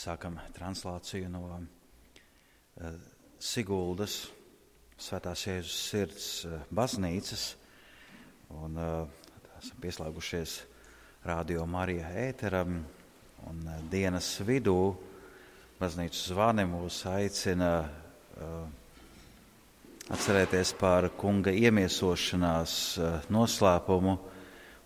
[0.00, 2.92] sākam translāciju no uh,
[3.40, 4.22] Siguldas
[5.00, 7.54] Svētās Jēzus sirds uh, baznīcas.
[8.52, 9.06] Un, uh,
[9.56, 10.56] esam pieslēgušies
[11.28, 12.80] Radio Marija ēteram
[13.48, 14.92] un uh, dienas vidū
[15.80, 18.64] baznīcas zvani mūs aicina uh,
[20.12, 24.18] atcerēties par kunga iemiesošanās uh, noslēpumu.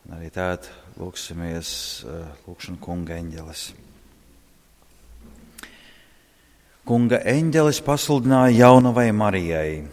[0.05, 1.73] Un arī tādā lūksimies
[2.07, 3.84] uh, lūkšanu kunga eņģeles.
[6.85, 9.87] Kunga eņģelis pasludināja jaunavai Marijai,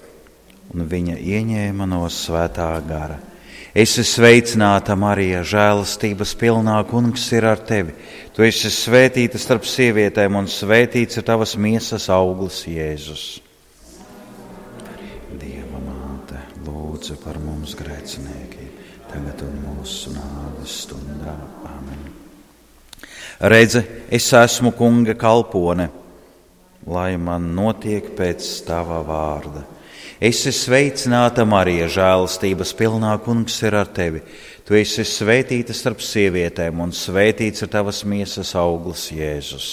[0.75, 3.15] un viņa ieņēma no svētā gara.
[3.71, 7.95] Esi sveicināta, Marija, žēlastības pilnā, kungs ir ar tevi.
[8.35, 13.23] Tu esi svētīta starp sievietēm, un svētīts ir tavas miesas auglis, Jēzus.
[15.39, 18.75] Dieva māte, lūdzu par mums grēciniekiem,
[19.13, 21.39] tagad un mūsu nāves stundā.
[21.71, 22.03] Amen.
[23.39, 25.87] Redze, es esmu kunga kalpone
[26.87, 29.63] lai man notiek pēc tava vārda.
[30.21, 34.21] Esi sveicināta, Marija, žēlastības pilnā kungs ir ar tevi.
[34.65, 39.69] Tu esi svētīta starp sievietēm, un svētīts ir tavas miesas auglis, Jēzus.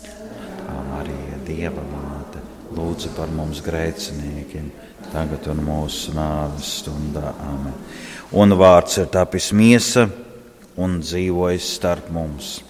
[0.00, 2.40] Tā Marija, Dieva māte,
[2.72, 4.72] lūdzu par mums grēciniekiem,
[5.10, 7.34] tagad un mūsu nāves stundā.
[7.44, 7.76] Amen.
[8.32, 10.08] Un vārds ir tapis miesa
[10.80, 12.60] un dzīvojis starp mums.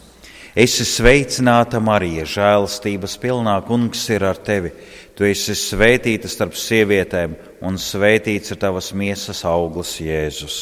[0.59, 4.73] Esi sveicināta, Marija, žēlastības pilnā kungs ir ar tevi.
[5.15, 10.57] Tu esi svētīta starp sievietēm, un svētīts ir tavas miesas auglis, Jēzus.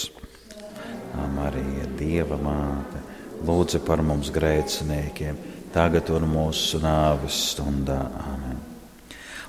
[1.32, 3.00] Marija, Dieva māte,
[3.48, 5.38] lūdzu par mums grēciniekiem,
[5.72, 8.02] tagad un mūsu nāves stundā.
[8.28, 8.58] Amen.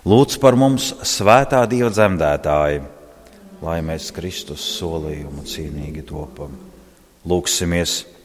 [0.07, 2.79] Lūdzu par mums, svētā Dieva dzemdētāji,
[3.59, 6.55] lai mēs Kristus solījumu cīnīgi topam.
[7.27, 8.18] Lūksimies!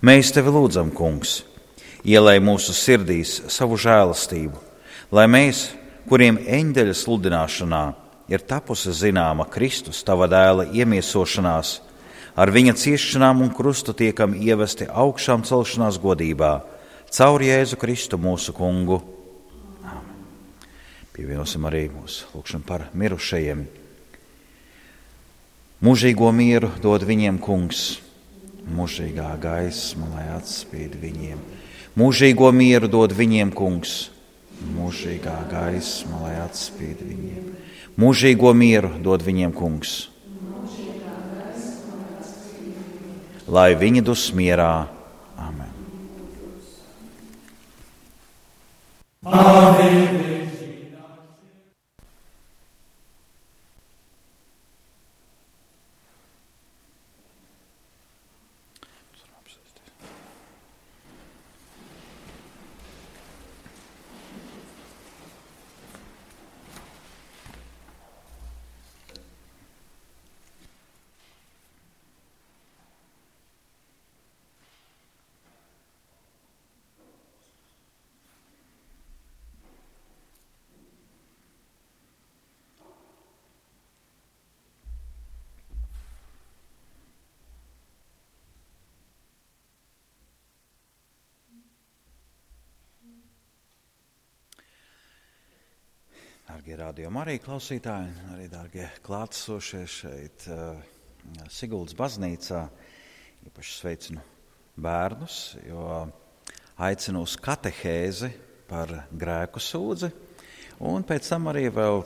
[0.00, 1.42] Mēs tevi lūdzam, Kungs,
[2.08, 4.56] ielai mūsu sirdīs savu žēlastību,
[5.12, 5.74] lai mēs,
[6.08, 7.82] kuriem eņģeļa sludināšanā
[8.32, 11.74] ir tapusi zināma Kristus, tava dēla iemiesošanās,
[12.32, 16.54] ar viņa ciešanām un krustu tiekam ievesti augšām celšanās godībā,
[17.12, 19.02] caur Jēzu Kristu mūsu kungu.
[21.12, 23.66] Pievienosim arī mūsu lūgšanu par mirušajiem.
[25.84, 27.98] Mūžīgo mieru dod viņiem kungs
[28.68, 31.40] mūžīgā gaisma, lai atspīd viņiem.
[31.98, 34.10] Mūžīgo mieru dod viņiem, kungs,
[34.76, 37.50] mūžīgā gaisma, lai atspīd viņiem.
[38.00, 40.08] Mūžīgo mieru dod viņiem, kungs,
[43.50, 44.86] lai viņi dus mierā.
[45.36, 45.74] Amen.
[49.26, 50.19] Amen.
[96.60, 100.74] Dārgie rādījumi arī klausītāji, arī dārgie klātesošie šeit uh,
[101.48, 102.58] Siguldas baznīcā.
[103.48, 104.24] Īpaši sveicinu
[104.76, 105.86] bērnus, jo
[106.84, 108.28] aicinu uz katehēzi
[108.68, 110.12] par grēku sūdzi.
[110.84, 112.04] Un pēc tam arī vēl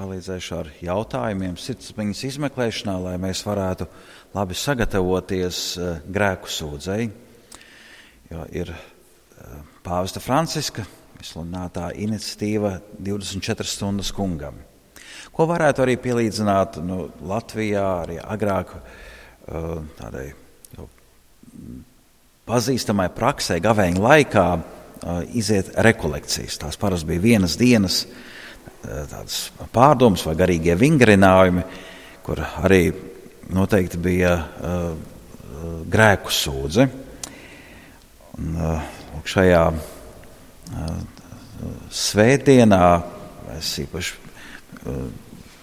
[0.00, 3.90] palīdzēšu ar jautājumiem sirdsapziņas izmeklēšanā, lai mēs varētu
[4.32, 7.10] labi sagatavoties uh, grēku sūdzei.
[8.32, 10.88] Jo ir uh, pāvesta Franciska
[11.22, 14.56] sludinātā iniciatīva 24 stundas kungam.
[15.34, 20.28] Ko varētu arī pielīdzināt nu, Latvijā, arī agrāk uh, tādai
[20.76, 20.86] jau,
[22.46, 26.60] pazīstamai praksē, gavēņa laikā uh, iziet rekolekcijas.
[26.62, 29.26] Tās parasti bija vienas dienas uh,
[29.74, 31.66] pārdomas vai garīgie vingrinājumi,
[32.24, 32.86] kur arī
[33.54, 34.36] noteikti bija
[35.92, 36.86] grēku sūdzi.
[38.34, 38.56] Un,
[39.28, 39.60] šajā
[41.94, 42.80] svētdienā
[43.48, 44.14] mēs īpaši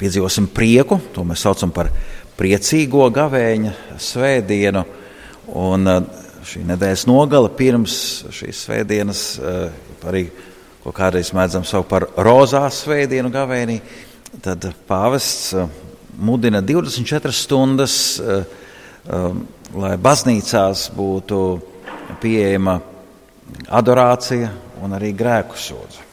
[0.02, 1.92] piedzīvosim prieku, to mēs saucam par
[2.38, 4.86] priecīgo gavēņa svētdienu.
[5.62, 5.90] Un
[6.48, 7.98] šī nedēļas nogale pirms
[8.34, 9.26] šīs svētdienas
[10.08, 10.26] arī
[10.82, 13.78] ko kādreiz mēdzam saukt par rozā svētdienu gavēnī,
[14.42, 15.54] tad pāvests
[16.18, 17.96] mudina 24 stundas,
[19.78, 21.42] lai baznīcās būtu
[22.22, 22.80] pieejama
[23.70, 24.50] adorācija
[24.82, 26.08] un arī grēku sūdzu.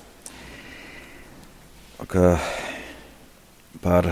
[2.09, 2.37] Ka
[3.83, 4.07] par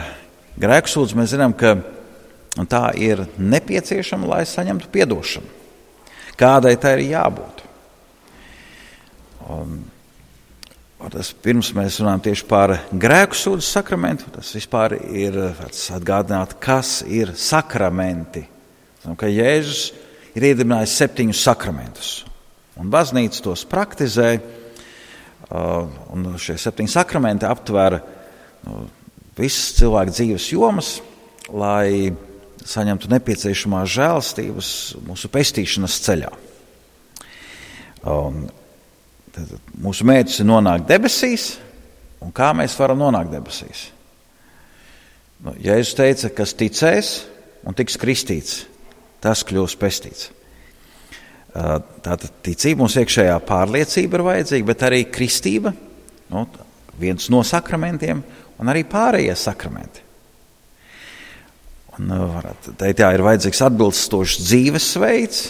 [0.58, 1.76] grēku sūdzu mēs zinām, ka
[2.70, 5.52] tā ir nepieciešama, lai saņemtu atdošanu.
[6.36, 7.62] Kādai tai ir jābūt?
[9.52, 9.78] Un,
[11.12, 15.38] tas, pirms mēs runājam tieši par grēku sūdzu sakramentu, tas vispār ir
[15.94, 18.46] atgādināt, kas ir sakramenti.
[19.04, 19.92] Zinām, ka Jēzus
[20.36, 22.10] ir iedibinājis septiņus sakramentus,
[22.80, 24.36] un baznīca tos praktizē.
[25.46, 28.00] Uh, un šie septiņi sakramenti aptver
[28.66, 28.86] nu,
[29.38, 30.88] visas cilvēka dzīves jomas,
[31.54, 32.10] lai
[32.66, 34.70] saņemtu nepieciešamās žēlstības
[35.06, 36.32] mūsu pestīšanas ceļā.
[38.10, 38.46] Un,
[39.34, 41.52] tad, mūsu mērķis ir nonākt debesīs,
[42.22, 43.88] un kā mēs varam nonākt debesīs?
[45.44, 47.12] Nu, Jēzus teica, kas ticēs
[47.66, 48.64] un tiks kristīts,
[49.22, 50.30] tas kļūs pestīts.
[51.56, 55.72] Tātad ticība, mums iekšējā pārliecība ir vajadzīga, bet arī kristība,
[56.32, 56.42] nu,
[57.00, 58.20] viens no sakramentiem,
[58.60, 60.02] un arī pārējie sakramenti.
[61.96, 65.44] Un, varētu teikt, jā, ir vajadzīgs atbilstošs dzīvesveids,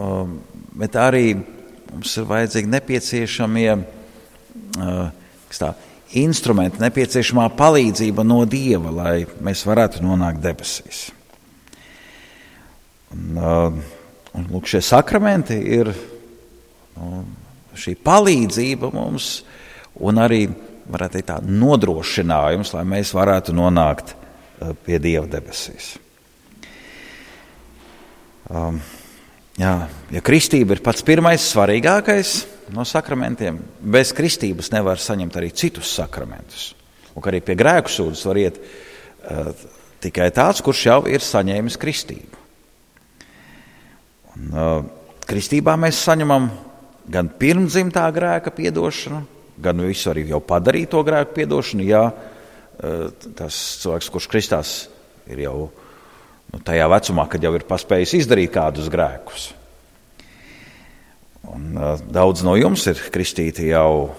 [0.00, 0.38] um,
[0.80, 3.74] bet arī mums ir vajadzīgi nepieciešamie
[5.58, 5.74] tā,
[6.22, 11.06] instrumenti, nepieciešamā palīdzība no Dieva, lai mēs varētu nonākt debesīs.
[13.14, 13.36] Un,
[14.34, 15.92] Un, lūk, šie sakramenti ir
[16.98, 17.22] nu,
[17.78, 19.44] šī palīdzība mums
[20.02, 25.94] un arī teikt, tā, nodrošinājums, lai mēs varētu nonākt eh, pie Dieva debesīs.
[28.50, 28.80] Um,
[29.56, 29.72] jā,
[30.12, 32.36] ja kristība ir pats pirmais, svarīgākais
[32.74, 36.72] no sakramentiem, bez kristības nevar saņemt arī citus sakramentus.
[37.14, 39.54] Un arī pie grēku sūdzes var iet uh,
[40.02, 42.43] tikai tāds, kurš jau ir saņēmis kristību.
[44.34, 44.88] Un,
[45.28, 46.48] kristībā mēs saņemam
[47.10, 49.22] gan pirmdzimtā grēka piedošanu,
[49.62, 51.86] gan visu arī jau padarīto grēku piedošanu.
[51.86, 52.08] Ja
[53.38, 54.72] tas cilvēks, kurš kristās,
[55.30, 59.52] ir jau nu, tajā vecumā, kad jau ir paspējis izdarīt kādus grēkus.
[61.44, 64.14] Un, uh, daudz no jums ir kristīti jau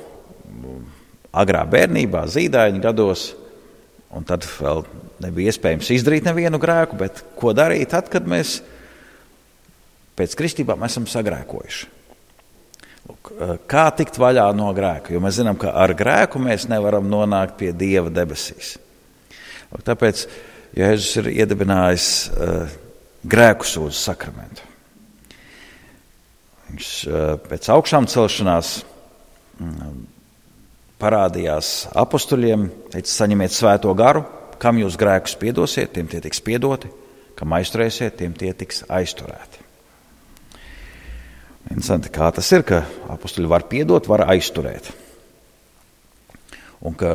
[1.36, 3.32] agrā bērnībā, zīdaiņa gados,
[4.16, 4.86] un tad vēl
[5.26, 8.60] nebija iespējams izdarīt nevienu grēku, bet ko darīt tad, kad mēs
[10.18, 11.92] pēc kristībām esam sagrēkojuši.
[13.06, 15.14] Lūk, eh, kā tikt vaļā no grēka?
[15.14, 18.78] Jo mēs zinām, ka ar grēku mēs nevaram nonākt pie Dieva debesīs.
[19.72, 20.26] Lūk, tāpēc
[20.76, 22.72] Jēzus ir iedibinājis uh,
[23.24, 24.66] grēku sūdzu sakramentu.
[26.68, 29.86] Viņš uh, pēc augšām celšanās uh,
[31.00, 34.26] parādījās apstuļiem, teica, saņemiet svēto garu,
[34.60, 36.92] kam jūs grēkus piedosiet, tiem tie tiks piedoti,
[37.40, 39.65] kam aizturēsiet, tiem tie tiks aizturēti.
[41.66, 42.84] Interesanti, kā tas ir, ka
[43.16, 44.92] apstuļi var piedot, var aizturēt.
[46.86, 47.14] Un ka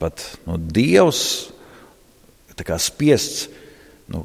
[0.00, 1.22] pat nu, Dievs
[2.50, 3.48] ir spiests
[4.10, 4.24] nu,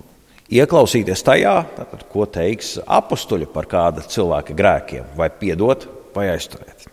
[0.50, 5.86] ieklausīties tajā, tātad, ko teiks apstuļi par kāda cilvēka grēkiem, vai piedot,
[6.16, 6.88] vai aizturēt.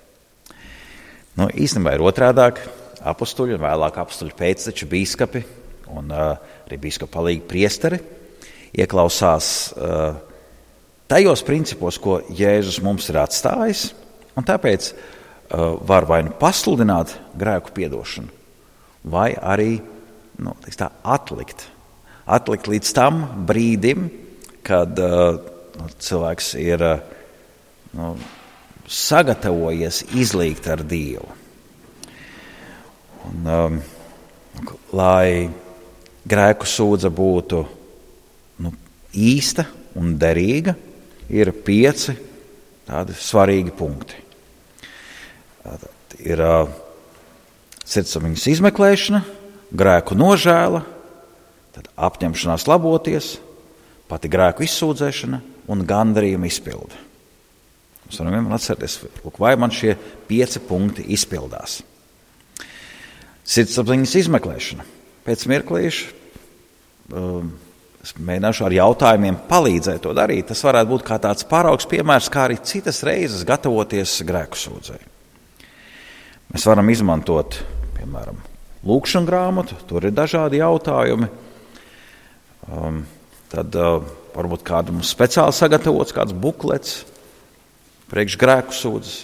[1.36, 2.66] Nu, īstenībā ir otrādi.
[3.06, 5.42] Apstuļi un vēlāk apstuļu pēcteči, biskupi
[5.94, 6.32] un uh,
[6.66, 8.00] arī biskupa palīgi priesteri
[8.76, 10.16] ieklausās uh,
[11.10, 13.88] tajos principos, ko Jēzus mums ir atstājis,
[14.36, 18.30] un tāpēc uh, var vai nu pasludināt grēku piedošanu,
[19.06, 19.78] vai arī
[20.42, 21.68] nu, tā, atlikt.
[22.26, 24.08] Atlikt līdz tam brīdim,
[24.66, 25.38] kad uh,
[25.78, 27.04] nu, cilvēks ir uh,
[27.94, 28.14] nu,
[28.86, 31.28] sagatavojies izlīgt ar Dievu.
[33.26, 33.78] Un, um,
[34.94, 35.48] lai
[36.26, 37.62] grēku sūdza būtu
[38.62, 38.72] nu,
[39.12, 39.66] īsta
[39.98, 40.76] un derīga,
[41.32, 42.14] ir pieci
[42.86, 44.18] tādi svarīgi punkti.
[45.64, 46.42] Tātad ir
[47.86, 49.22] sirdsapziņas izmeklēšana,
[49.76, 50.84] grēku nožēla,
[51.96, 53.34] apņemšanās laboties,
[54.08, 55.42] pati grēku izsūdzēšana
[55.72, 57.02] un gandarījuma izpilde.
[58.06, 59.96] Mēs varam vienmēr atcerēties, lūk, vai man šie
[60.28, 61.80] pieci punkti izpildās.
[63.46, 64.86] Sirdsapziņas izmeklēšana.
[65.26, 66.12] Pēc mirklīša
[67.10, 67.50] um,
[68.06, 70.46] Es mēģināšu ar jautājumiem palīdzēt to darīt.
[70.52, 75.08] Tas varētu būt kā tāds paraugs piemērs, kā arī citas reizes gatavoties grēku sūdzēji.
[76.54, 77.56] Mēs varam izmantot,
[77.96, 78.36] piemēram,
[78.86, 81.26] lūkšanu grāmatu, tur ir dažādi jautājumi.
[82.70, 83.00] Um,
[83.50, 83.96] tad uh,
[84.36, 87.00] varbūt kādam speciāli sagatavots kāds buklets,
[88.12, 89.16] priekš grēku sūdzes.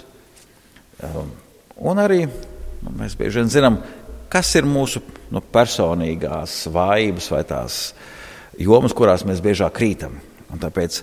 [1.07, 1.31] Um,
[1.87, 3.79] un arī nu, mēs bieži vien zinām,
[4.33, 8.12] kas ir mūsu nu, personīgās vājības vai tās uh,
[8.61, 10.19] jomas, kurās mēs biežāk krītam.
[10.53, 11.03] Un tāpēc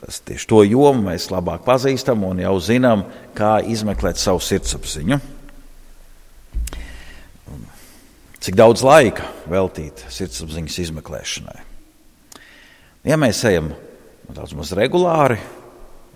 [0.00, 3.04] tas, tieši to jomu mēs labāk pazīstam un jau zinām,
[3.36, 5.20] kā izmeklēt savu sirdsapziņu.
[8.40, 11.58] Cik daudz laika veltīt sirdsapziņas izmeklēšanai?
[13.04, 13.74] Ja mēs ejam
[14.32, 15.36] daudz maz regulāri,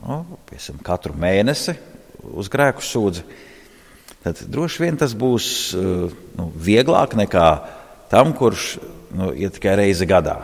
[0.05, 1.75] nu, piemēram, katru mēnesi
[2.33, 3.25] uz grēku sūdzi,
[4.25, 7.49] tad droši vien tas būs nu, vieglāk nekā
[8.13, 8.79] tam, kurš
[9.17, 10.41] nu, ir tikai reizi gadā.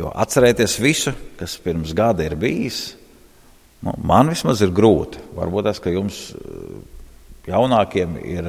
[0.00, 2.94] Jo atcerēties visu, kas pirms gada ir bijis,
[3.84, 5.20] nu, man vismaz ir grūti.
[5.36, 6.22] Varbūt tas, ka jums
[7.50, 8.48] jaunākiem ir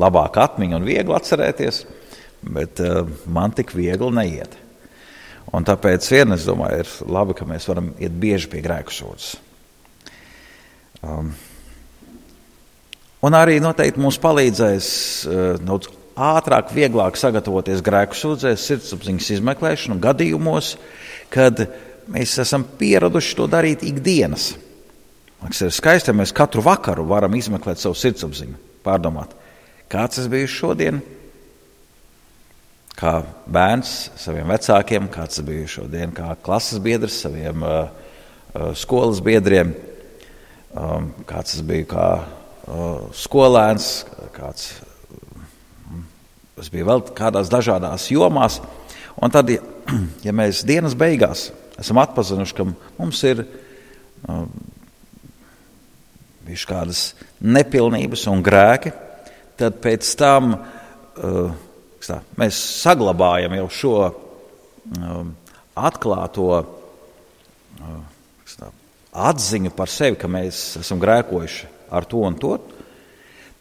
[0.00, 1.84] labāka atmiņa un viegli atcerēties,
[2.56, 2.82] bet
[3.30, 4.58] man tik viegli neiet.
[5.52, 9.34] Un tāpēc vien es domāju, ir labi, ka mēs varam iet bieži pie grēku sūdzes.
[11.02, 11.32] Um,
[13.26, 14.88] un arī noteikti mums palīdzēs
[15.26, 20.74] uh, daudz ātrāk, vieglāk sagatavoties grēku sūdzēs, sirdsapziņas izmeklēšanu gadījumos,
[21.32, 21.64] kad
[22.12, 24.52] mēs esam pieraduši to darīt ikdienas.
[25.42, 29.32] Tas ir skaisti, ja mēs katru vakaru varam izmeklēt savu sirdsapziņu, pārdomāt,
[29.90, 31.00] kāds es biju šodien,
[32.98, 33.16] kā
[33.50, 39.72] bērns saviem vecākiem, kāds es biju šodien, kā klases biedrs saviem uh, uh, skolas biedriem,
[40.76, 43.90] um, kāds es biju kā uh, skolēns,
[44.36, 44.70] kāds
[46.62, 48.60] Tas bija vēl kādās dažādās jomās.
[49.18, 49.48] Un tad,
[50.22, 51.48] ja mēs dienas beigās
[51.82, 52.66] esam atpazinuši, ka
[53.00, 53.40] mums ir
[54.30, 54.46] um,
[56.46, 57.00] bijušas kādas
[57.42, 58.92] nepilnības un grēki,
[59.58, 61.50] tad pēc tam uh,
[62.06, 65.32] tā, mēs saglabājam jau šo um,
[65.74, 67.98] atklāto uh,
[68.54, 68.70] tā,
[69.32, 72.54] atziņu par sevi, ka mēs esam grēkojuši ar to un to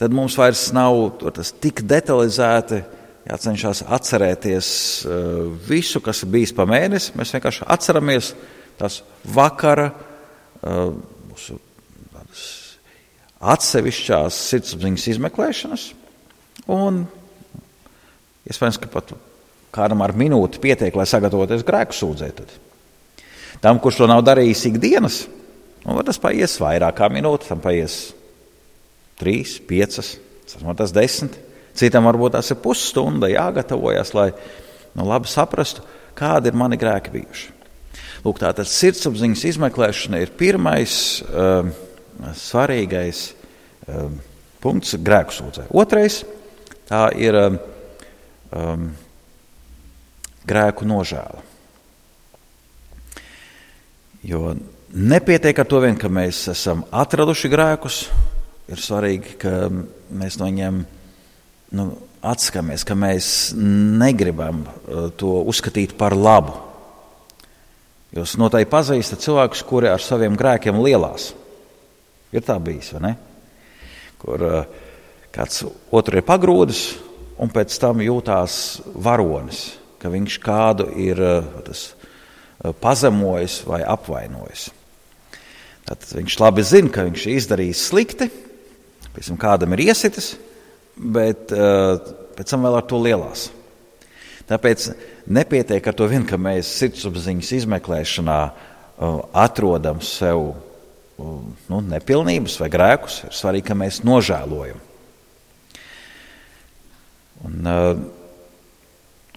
[0.02, 2.82] tad mums vairs nav tas tik detalizēti
[3.30, 4.70] jācenšas atcerēties
[5.06, 7.14] uh, visu, kas ir bijis pa mēnesi.
[7.20, 8.32] Mēs vienkārši atceramies
[8.80, 9.92] tās vakara,
[10.66, 10.88] uh,
[11.30, 11.60] mūsu
[13.42, 15.84] atsevišķās sirdsapziņas izmeklēšanas.
[16.72, 17.04] Un
[18.50, 19.14] iespējams, ka pat
[19.74, 22.42] kādam ar minūti pietiek, lai sagatavoties grēku sūdzēt.
[23.62, 25.22] Tam, kurš to nav darījis ikdienas,
[25.86, 28.12] nu, tas paies vairāk kā minūte, tam paies
[29.22, 30.16] trīs, piecas,
[30.50, 31.40] tas ir desmit.
[31.78, 34.32] Citam varbūt tas ir pusstunda jāgatavojas, lai
[34.98, 35.86] nu, labi saprastu,
[36.18, 37.54] kādi ir mani grēki bijuši.
[38.26, 40.94] Lūk, tātad sirdsapziņas izmeklēšana ir pirmais
[41.26, 41.72] um,
[42.38, 43.24] svarīgais
[43.88, 44.20] um,
[44.62, 45.66] punkts grēku sūdzē.
[45.74, 46.20] Otrais
[46.90, 47.58] tā ir um,
[48.52, 48.92] um,
[50.46, 51.48] grēku nožēla.
[54.22, 54.54] Jo
[54.94, 58.04] nepietiek ar to vien, ka mēs esam atraduši grēkus,
[58.72, 60.82] ir svarīgi, ka mēs no viņiem
[61.78, 61.86] nu,
[62.22, 66.56] atskamies, ka mēs negribam uh, to uzskatīt par labu.
[68.16, 71.32] Jūs noteikti pazīstat cilvēkus, kuri ar saviem grēkiem lielās.
[72.36, 73.14] Ir tā bijis, vai ne?
[74.22, 74.60] Kur uh,
[75.34, 76.84] kāds otru ir pagrūdis,
[77.42, 78.54] un pēc tam jūtās
[79.02, 79.64] varonis,
[80.02, 81.90] ka viņš kādu ir uh, tas,
[82.84, 84.68] pazemojis vai apvainojis.
[85.88, 88.28] Tad viņš labi zina, ka viņš izdarījis slikti,
[89.12, 90.34] Piemēram, kādam ir iesitis,
[90.96, 91.98] bet uh,
[92.38, 93.50] pēc tam vēl ar to lielās.
[94.48, 94.88] Tāpēc
[95.32, 100.56] nepietiek ar to vien, ka mēs sirdsapziņas izmeklēšanā uh, atrodam sev uh,
[101.72, 103.22] nu, nepilnības vai grēkus.
[103.28, 104.80] Ir svarīgi, ka mēs nožēlojam.
[107.42, 107.66] Un,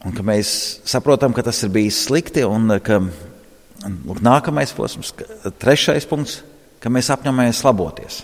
[0.05, 0.49] un ka mēs
[0.85, 5.15] saprotam, ka tas ir bijis slikti, un ka lūk, nākamais posms,
[5.63, 6.43] trešais punkts,
[6.85, 8.21] ka mēs apņemamies laboties.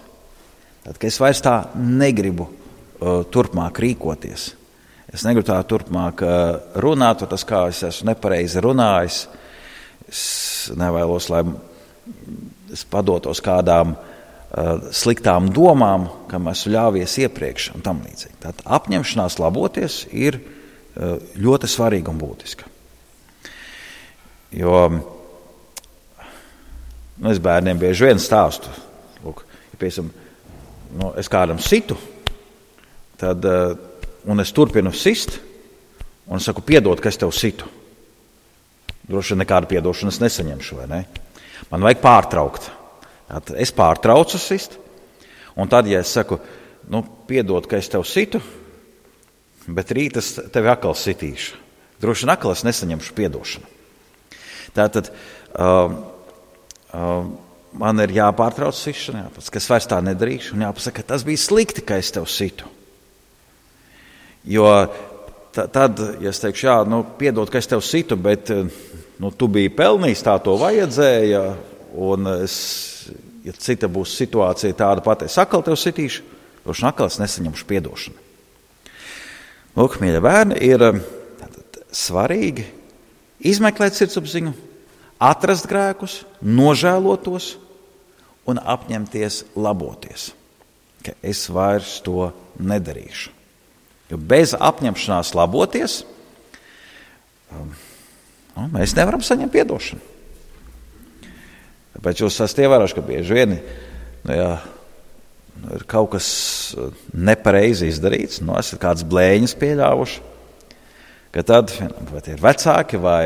[0.84, 4.46] Tad, es vairs tā negribu uh, turpmāk rīkoties.
[5.10, 6.30] Es negribu tā turpmāk uh,
[6.80, 9.20] runāt, tas kā es esmu nepareizi runājis.
[10.10, 10.22] Es
[10.78, 11.42] nevēlos, lai
[12.72, 14.00] es padotos kādām uh,
[14.94, 18.38] sliktām domām, kam esmu ļāvies iepriekš un tam līdzīgi.
[18.46, 22.64] Tad apņemšanās laboties ir uh, ļoti svarīga un būtiska.
[24.56, 24.88] Jo
[27.20, 28.72] nu, es bērniem bieži vien stāstu,
[29.22, 30.10] lūk, ja, piemēram,
[30.97, 31.97] nu, es kādam situ,
[33.20, 33.75] tad, uh,
[34.30, 35.38] un es turpinu sist,
[36.30, 37.68] un es saku, piedod, ka es tev situ.
[39.11, 41.00] Droši vien nekādu piedošanu es nesaņemšu, vai ne?
[41.70, 42.70] Man vajag pārtraukt.
[43.30, 44.76] Tad es pārtraucu sist,
[45.59, 46.38] un tad, ja es saku,
[46.90, 48.40] nu, piedod, ka es tev situ,
[49.70, 51.59] bet rīt es tevi atkal sitīšu.
[52.00, 53.76] Droši vien atkal es nesaņemšu piedošanu.
[54.75, 55.11] Tātad.
[55.50, 55.99] Uh,
[56.94, 57.30] uh,
[57.78, 61.40] man ir jāpārtrauc sišana, jāpasaka, ka es vairs tā nedarīšu, un jāpasaka, ka tas bija
[61.40, 62.68] slikti, ka es tev situ.
[64.50, 64.66] Jo
[65.52, 69.72] tad, ja es teikšu, jā, nu, piedod, ka es tev situ, bet nu, tu biji
[69.76, 71.42] pelnījis, tā to vajadzēja,
[72.00, 72.56] un es,
[73.44, 76.24] ja cita būs situācija tāda pati, es atkal tev sitīšu,
[76.64, 78.26] droši vien atkal es nesaņemšu atdošanu.
[79.78, 80.82] Lūk, mīļie bērni, ir
[81.38, 82.66] tātad, svarīgi
[83.46, 84.54] izmeklēt sirdsapziņu,
[85.20, 87.54] atrast grēkus, nožēlotos
[88.48, 90.30] un apņemties laboties.
[91.04, 93.36] Ka es vairs to nedarīšu.
[94.10, 96.00] Jo bez apņemšanās laboties,
[97.54, 97.70] um,
[98.56, 100.02] nu, mēs nevaram saņemt atdošanu.
[101.94, 104.50] Tāpēc jūs esat ievērojuši, ka bieži vien nu, jā,
[105.60, 106.26] nu, ir kaut kas
[106.74, 110.26] uh, nepareizi izdarīts, nu, esat kādas blēņas pieļāvuši.
[111.30, 111.70] Tad
[112.10, 113.24] vai tie ir vecāki vai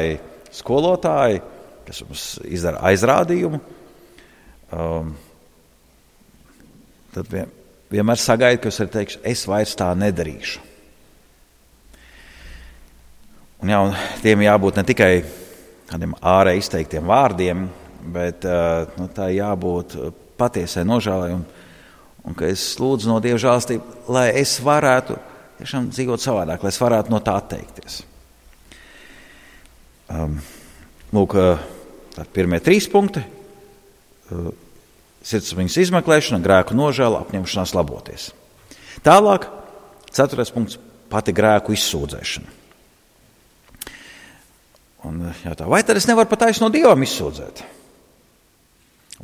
[0.53, 1.41] skolotāji,
[1.87, 3.61] kas mums izdara aizrādījumu,
[4.75, 5.15] um,
[7.15, 7.51] tad vien,
[7.93, 10.63] vienmēr sagaidu, ka arī teikšu, es vairs tā nedarīšu.
[13.65, 15.13] Un, jā, un tiem jābūt ne tikai
[15.89, 17.69] tādiem ārēji izteiktiem vārdiem,
[18.13, 19.97] bet uh, nu, tā jābūt
[20.41, 21.31] patiesai nožēlai.
[21.39, 21.45] Un,
[22.25, 25.17] un ka es lūdzu no Dieva žēlstību, lai es varētu
[25.61, 28.03] tiešām dzīvot savādāk, lai es varētu no tā atteikties.
[30.13, 30.37] Um,
[31.15, 31.63] lūk, uh,
[32.35, 34.51] pirmie trīs punkti uh,-
[35.29, 38.33] sirdsapziņas izmeklēšana, grēku nožēla, apņemšanās laboties.
[39.05, 39.49] Tālāk,
[40.11, 40.79] ceturtais punkts-
[41.13, 42.61] pati grēku izsūdzēšana.
[45.05, 47.65] Un uh, jautā, vai tad es nevaru pat taisno Dievam izsūdzēt?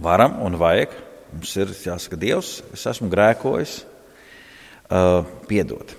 [0.01, 0.93] Varam un vajag.
[1.31, 3.85] Mums ir jāsaka, Dievs, es esmu grēkojis,
[4.91, 5.93] uh, piedod.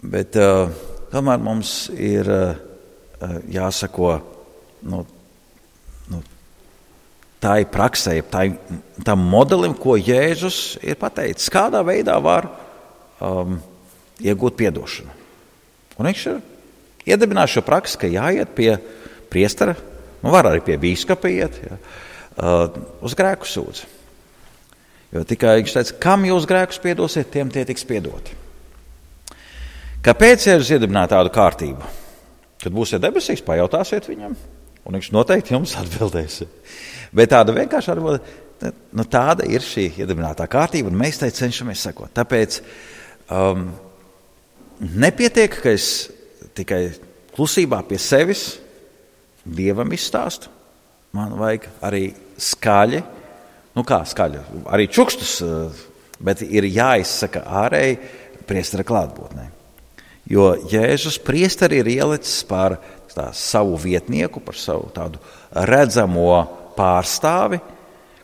[0.00, 0.70] Bet uh,
[1.12, 2.56] tomēr mums ir uh,
[3.52, 4.14] jāsako
[4.88, 5.02] nu,
[7.42, 8.48] tai praksē, tai,
[9.04, 11.50] tam modelim, ko Jēzus ir pateicis.
[11.52, 12.48] Kādā veidā var
[13.20, 13.58] um,
[14.22, 15.12] iegūt atdošanu?
[15.96, 16.40] Un viņš ir
[17.12, 18.72] iedibinājis šo praksi, ka jāiet pie
[19.32, 19.76] priestera,
[20.22, 23.92] nu, var arī pie biskupa iet, ja, uh, uz grēku sūdzi.
[25.14, 28.34] Jo tikai viņš teica, kam jūs grēkus piedosiet, tiem tie tiks piedoti.
[30.06, 31.94] Kāpēc Jēzus iedibināja tādu kārtību?
[32.62, 34.34] Kad būsiet debesīs, pajautāsiet viņam,
[34.86, 36.42] un viņš noteikti jums atbildēs.
[37.16, 38.20] Bet tāda vienkārši atbilde,
[38.96, 42.12] nu, tāda ir šī iedibinātā kārtība, un mēs tai cenšamies sekot.
[42.16, 42.60] Tāpēc
[43.34, 43.68] um,
[44.80, 45.90] nepietiek, ka es
[46.56, 46.82] tikai
[47.36, 48.46] klusībā pie sevis
[49.44, 50.52] dievam izstāstu.
[51.16, 52.06] Man vajag arī
[52.42, 53.02] skaļi,
[53.76, 55.84] nu kā skaļi, arī čukstus, uh,
[56.20, 57.98] bet ir jāizsaka ārēji
[58.46, 59.50] priestera klātbūtnē.
[60.26, 62.80] Jo Jēzus priesteri ir ielicis par
[63.16, 65.20] tā, savu vietnieku, par savu tādu
[65.66, 66.30] redzamo
[66.76, 67.60] pārstāvi,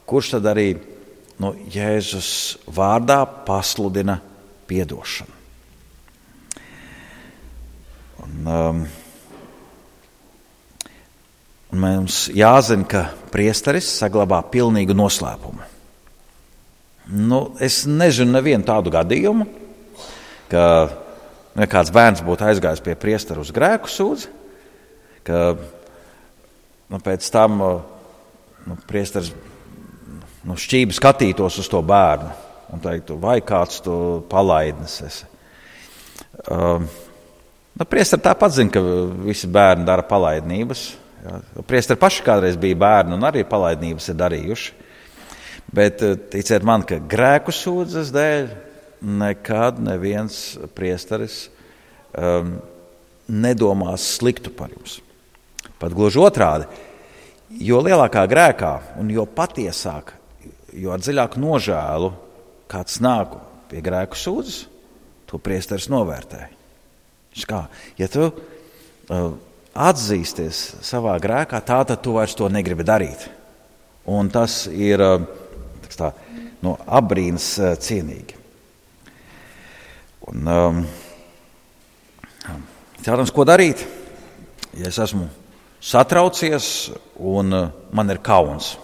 [0.09, 0.69] kurš tad arī
[1.43, 2.33] nu, Jēzus
[2.71, 4.19] vārdā pasludina
[4.69, 5.39] piedošanu.
[8.23, 8.83] Un, um,
[11.73, 15.71] un mums jāzina, ka priesteris saglabā pilnīgu noslēpumu.
[17.13, 19.49] Nu, es nezinu nevienu tādu gadījumu,
[20.53, 20.63] ka
[21.59, 24.31] ja kāds bērns būtu aizgājis pie priestera uz grēku sūdzi,
[25.27, 25.41] ka
[26.93, 29.33] nu, pēc tam nu, priesteris
[30.47, 32.31] nu, šķīvi skatītos uz to bērnu
[32.73, 33.95] un teiktu, vai kāds tu
[34.31, 35.29] palaidnis esi.
[36.49, 36.87] Um,
[37.77, 38.83] nu, priesteri tāpat zina, ka
[39.27, 40.87] visi bērni dara palaidnības.
[41.23, 41.39] Ja.
[41.69, 44.81] Priesteri paši kādreiz bija bērni un arī palaidnības ir darījuši.
[45.73, 48.51] Bet ticiet man, ka grēku sūdzes dēļ
[49.03, 51.47] nekad neviens priesteris
[52.13, 52.59] um,
[53.29, 54.99] nedomās sliktu par jums.
[55.83, 56.68] Pat gluži otrādi,
[57.59, 60.12] jo lielākā grēkā un jo patiesāk,
[60.79, 62.12] jo ar dziļāku nožēlu
[62.71, 63.35] kāds nāk
[63.73, 64.61] pie grēku sūdzes,
[65.27, 66.45] to priesteris novērtē.
[67.49, 67.64] Kā,
[67.99, 69.35] ja tu uh,
[69.73, 73.27] atzīsties savā grēkā, tā, tad tu vairs to negribi darīt.
[74.07, 75.18] Un tas ir uh,
[75.97, 76.12] tā,
[76.62, 78.38] no apbrīnas uh, cienīgi.
[80.31, 80.83] Un, um,
[83.03, 83.83] Jautājums, ko darīt?
[84.79, 85.27] Ja es esmu
[85.83, 88.77] satraucies un uh, man ir kauns.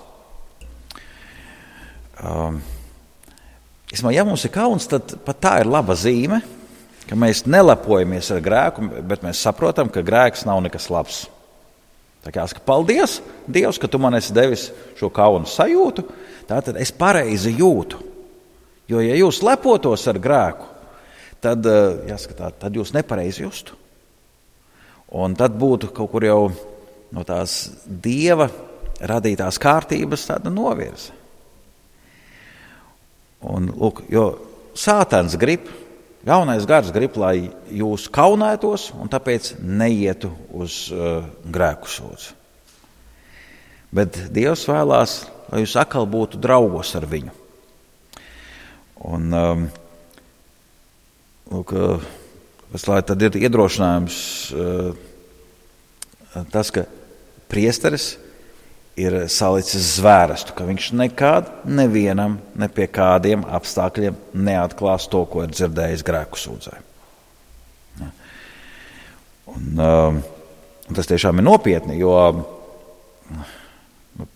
[2.19, 2.59] Um,
[4.11, 6.43] ja mums ir kauns, tad pat tā ir laba zīme,
[7.09, 11.27] ka mēs nelepojamies ar grēku, bet mēs saprotam, ka grēks nav nekas labs.
[12.27, 14.67] Tā kā saka, paldies, Dievs, ka tu man esi devis
[14.99, 16.05] šo kaunu sajūtu,
[16.51, 18.03] tad es pareizi jūtu.
[18.89, 20.67] Jo, ja jūs lepotos ar grēku,
[21.45, 23.77] tad, eh, jāskatā, tad jūs nepareizi justu.
[25.09, 26.41] Un tad būtu kaut kur jau
[27.15, 28.49] no tās dieva
[28.99, 31.15] radītās kārtības tāda novirze.
[33.47, 34.33] Un, lūk, jo
[34.75, 35.69] sātans grib,
[36.27, 42.35] jaunais gars grib, lai jūs kaunētos un tāpēc neietu uz uh, grēku sūdzu.
[43.95, 47.33] Bet Dievs vēlās, lai jūs atkal būtu draugos ar viņu.
[49.09, 49.63] Un, um,
[51.55, 51.73] lūk,
[52.75, 54.19] tas tad ir iedrošinājums
[54.53, 55.07] uh,
[56.53, 56.85] tas, ka
[57.49, 58.17] priesteris
[58.99, 65.55] ir salicis zvērstu, ka viņš nekad nevienam, ne pie kādiem apstākļiem neatklās to, ko ir
[65.55, 66.79] dzirdējis grēku sūdzē.
[69.49, 70.19] Un, um,
[70.93, 72.15] tas tiešām ir nopietni, jo
[74.19, 74.27] nu,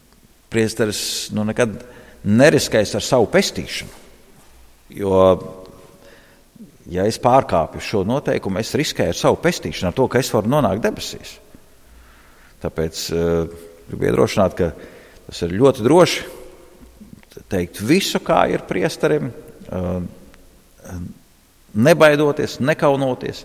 [0.53, 1.03] priesteris
[1.37, 1.83] nu, nekad
[2.23, 4.01] neriskēs ar savu pestīšanu.
[4.93, 5.19] Jo,
[6.93, 10.53] ja es pārkāpju šo noteikumu, es riskēju ar savu pestīšanu, ar to, ka es varu
[10.53, 11.39] nonākt debesīs.
[12.63, 13.61] Tāpēc uh,
[13.93, 14.71] Gribu iedrošināt, ka
[15.27, 16.23] tas ir ļoti droši
[17.53, 19.31] teikt visu, kā ir priesterim,
[21.73, 23.43] nebaidoties, nekaunoties,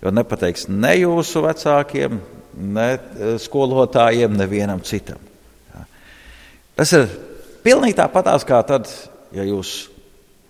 [0.00, 2.16] jo nepateiks ne jūsu vecākiem,
[2.72, 2.88] ne
[3.40, 5.20] skolotājiem, nevienam citam.
[6.76, 7.08] Tas ir
[7.64, 8.88] pilnīgi tāpatās kā tad,
[9.36, 9.90] ja jūs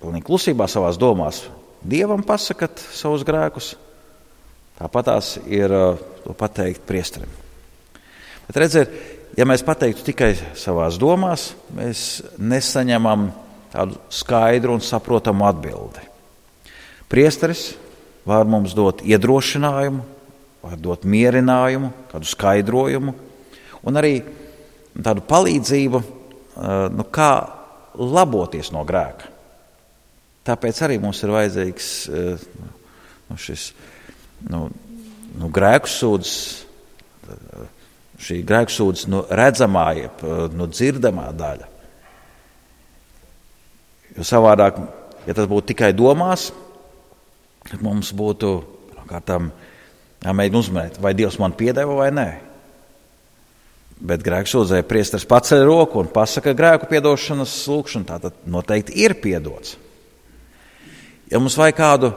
[0.02, 1.44] pilnīgi klusībā savās domās
[1.82, 3.74] dievam pasakat savus grēkus,
[4.78, 5.74] tāpatās ir
[6.22, 7.41] to pateikt priesterim.
[8.52, 8.90] Bet redziet,
[9.32, 13.30] ja mēs pateiktu tikai savās domās, mēs nesaņemam
[13.72, 16.02] tādu skaidru un saprotamu atbildi.
[17.08, 17.70] Priesteris
[18.28, 20.04] var mums dot iedrošinājumu,
[20.66, 23.14] var dot mierinājumu, kādu skaidrojumu
[23.88, 24.18] un arī
[25.00, 26.02] tādu palīdzību,
[26.92, 27.32] nu, kā
[27.96, 29.32] laboties no grēka.
[30.44, 33.70] Tāpēc arī mums ir vajadzīgs nu, šis
[34.52, 34.66] nu,
[35.40, 36.36] nu, grēku sūdzes
[38.22, 41.68] šī grēksūdzes nu, redzamā, jeb nu, dzirdamā daļa.
[44.16, 44.78] Jo savādāk,
[45.26, 46.50] ja tas būtu tikai domās,
[47.68, 48.52] tad mums būtu
[49.08, 49.50] kārtām,
[50.22, 52.28] jāmēģina uzmanīt, vai Dievs man piedeva vai nē.
[54.02, 59.76] Bet grēksūdzē priesteris paceļ roku un pasaka grēku piedošanas lūgšanu, tā tad noteikti ir piedots.
[61.30, 62.12] Ja mums vajag kādu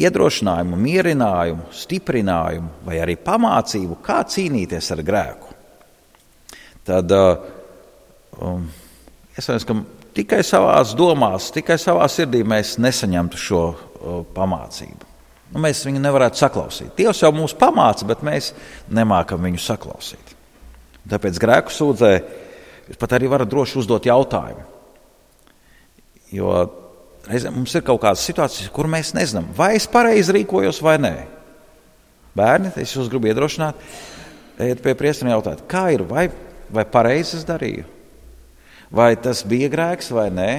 [0.00, 5.54] iedrošinājumu, mierinājumu, stiprinājumu vai arī pamācību, kā cīnīties ar grēku,
[6.86, 7.46] tad uh,
[8.42, 8.66] um,
[9.36, 9.78] iespējams, ka
[10.18, 15.10] tikai savā domās, tikai savā sirdī mēs nesaņemtu šo uh, pamācību.
[15.54, 16.94] Nu, mēs viņu nevarētu saklausīt.
[16.98, 18.50] Dievs jau mūs pamāca, bet mēs
[18.90, 20.32] nemākam viņu saklausīt.
[21.10, 22.12] Tāpēc grēku sūdzē
[22.88, 24.64] jūs pat arī varat droši uzdot jautājumu.
[26.34, 26.54] Jo
[27.28, 31.14] reizēm mums ir kaut kādas situācijas, kur mēs nezinām, vai es pareizi rīkojos vai nē.
[32.34, 33.78] Bērni, es jūs gribu iedrošināt,
[34.64, 36.26] ejiet pie priestiem un jautājiet, kā ir, vai,
[36.74, 37.86] vai pareizi es darīju?
[38.94, 40.50] Vai tas bija grēks vai nē?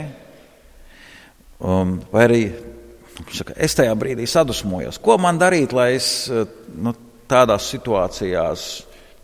[1.65, 2.41] Um, vai arī
[3.31, 4.99] saka, es tajā brīdī sadusmojos.
[5.03, 6.95] Ko man darīt, lai es nu,
[7.31, 8.65] tādās situācijās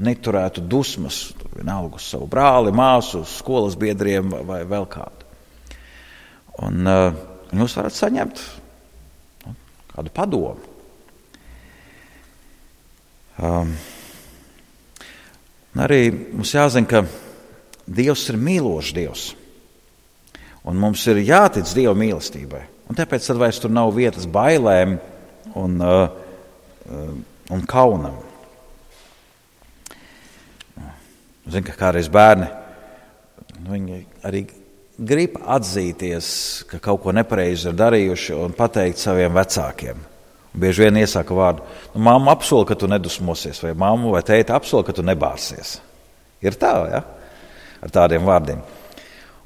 [0.01, 1.23] neturētu dusmas,
[1.55, 5.27] vienalga uz savu brāli, māsu, skolas biedriem vai vēl kādu?
[6.61, 8.41] Un, uh, jūs varat saņemt
[9.45, 9.55] nu,
[9.91, 10.69] kādu padomu.
[13.41, 13.73] Um,
[15.81, 17.03] arī mums jāzina, ka
[17.91, 19.23] Dievs ir mīlošs Dievs.
[20.69, 22.61] Un mums ir jātic Dieva mīlestībai.
[22.87, 24.99] Un tāpēc tad vairs tur nav vietas bailēm
[25.57, 27.11] un, uh,
[27.51, 28.19] un kaunam.
[31.49, 32.47] Zinu, ka kādreiz bērni
[33.65, 33.77] nu,
[34.25, 34.45] arī
[34.97, 36.27] grib atzīties,
[36.69, 40.07] ka kaut ko nepareizi ir darījuši un pateikt saviem vecākiem.
[40.51, 44.83] Bieži vien iesaka vārdu, nu, māma apsola, ka tu nedusmosies, vai māma vai tēta apsola,
[44.83, 45.77] ka tu nebārsies.
[46.43, 47.01] Ir tā, ja?
[47.81, 48.61] ar tādiem vārdiem.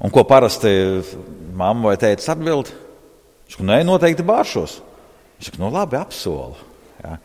[0.02, 0.70] Un ko parasti
[1.56, 2.72] mamma vai tēta atbild?
[3.46, 4.80] Viņš saka, nē, noteikti bāršos.
[5.38, 6.58] Viņš saka, nu labi, apsolu.
[7.04, 7.16] Ja?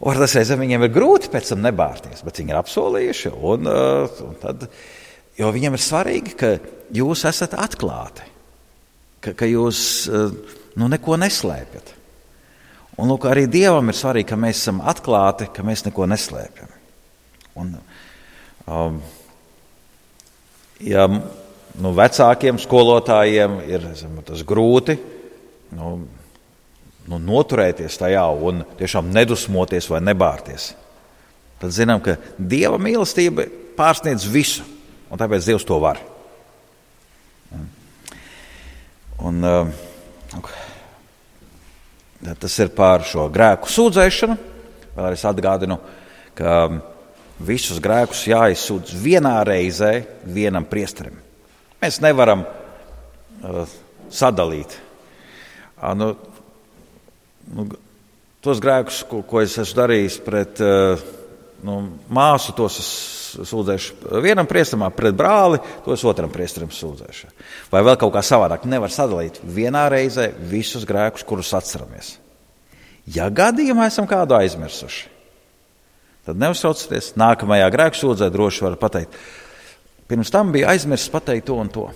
[0.00, 3.32] Un tas reizēm viņiem ir grūti pēc tam nebārties, bet viņi ir apsolījuši.
[3.50, 4.68] Un, uh, un tad,
[5.40, 6.52] jo viņiem ir svarīgi, ka
[6.94, 8.26] jūs esat atklāti,
[9.24, 10.34] ka, ka jūs eh,
[10.76, 11.96] nu, neko neslēpjat.
[13.00, 16.74] Un lūk, arī Dievam ir svarīgi, ka mēs esam atklāti, ka mēs neko neslēpjam.
[17.60, 17.70] Un,
[18.68, 18.98] um,
[20.84, 24.98] ja nu, vecākiem skolotājiem ir zem, grūti
[25.76, 25.94] nu,
[27.08, 30.72] nu, noturēties tajā un tiešām nedusmoties vai nebārties,
[31.62, 33.48] tad zinām, ka Dieva mīlestība
[33.78, 34.66] pārsniedz visu,
[35.10, 36.00] un tāpēc Dievs to var.
[39.20, 39.68] Un, uh,
[42.40, 44.36] tas ir par šo grēku sūdzēšanu.
[44.96, 45.76] Vēlreiz atgādinu,
[46.38, 46.54] ka
[47.44, 49.92] visus grēkus jāizsūdz vienā reizē
[50.24, 51.18] vienam priesterim.
[51.80, 53.62] Mēs nevaram uh,
[54.12, 54.76] sadalīt.
[55.96, 56.10] Nu,
[57.54, 57.68] nu,
[58.44, 61.00] tos grēkus, ko, ko es esmu darījis pret uh,
[61.64, 61.80] nu,
[62.12, 62.90] māsu, tos es
[63.46, 67.30] sūdzēšu vienam priesteram pret brāli, to es otram priesteram sūdzēšu.
[67.72, 68.66] Vai vēl kaut kā savādāk.
[68.70, 72.16] Nevar sadalīt vienā reizē visus grēkus, kurus atceramies.
[73.10, 75.08] Ja gadījumā esam kādu aizmirsuši,
[76.28, 77.14] tad neuztraucieties.
[77.18, 79.16] Nākamajā grēksūdzē droši var pateikt,
[80.10, 81.88] pirms tam bija aizmirsis pateikt to un to.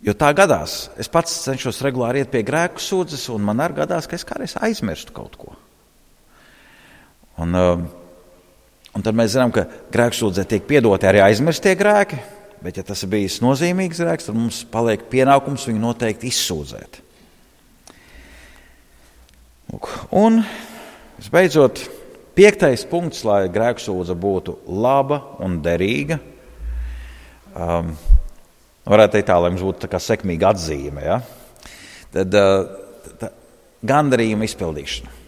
[0.00, 4.08] Jo tā gadās, es pats cenšos regulāri iet pie grēku sūdzes, un man arī gadās,
[4.08, 5.52] ka es kādreiz aizmirstu kaut ko.
[7.40, 7.82] Un, uh,
[8.96, 12.18] un tad mēs zinām, ka grēksūdzē tiek piedoti arī aizmirstie grēki,
[12.64, 17.00] bet, ja tas ir bijis nozīmīgs grēks, tad mums paliek pienākums viņu noteikti izsūdzēt.
[20.18, 20.40] Un,
[21.20, 21.84] visbeidzot,
[22.34, 26.18] piektais punkts, lai grēksūdze būtu laba un derīga.
[27.50, 27.94] Um,
[28.90, 31.06] varētu teikt tā, lai mums būtu tā sekmīga atzīme.
[31.06, 31.20] Ja?
[32.14, 33.30] Tad uh,
[33.86, 35.18] gandarījuma izpildīšana.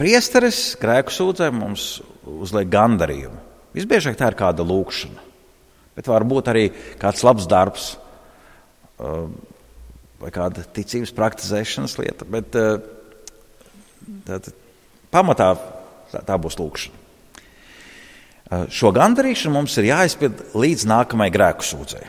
[0.00, 3.38] Priesteris grēku sūdzē mums uzliek gandarījumu.
[3.76, 5.26] Visbiežāk tā ir kāda lūkšana,
[5.96, 6.64] bet var būt arī
[7.00, 7.92] kāds labs darbs
[8.98, 9.28] uh,
[10.20, 12.26] vai kāda ticības praktizēšanas lieta.
[12.28, 12.98] Bet, uh,
[14.26, 14.56] Tātad,
[15.12, 15.52] pamatā
[16.10, 16.98] tā, tā būs lūkšana.
[18.72, 22.02] Šo gandarīšanu mums ir jāizpild līdz nākamajai grēku sūdzei.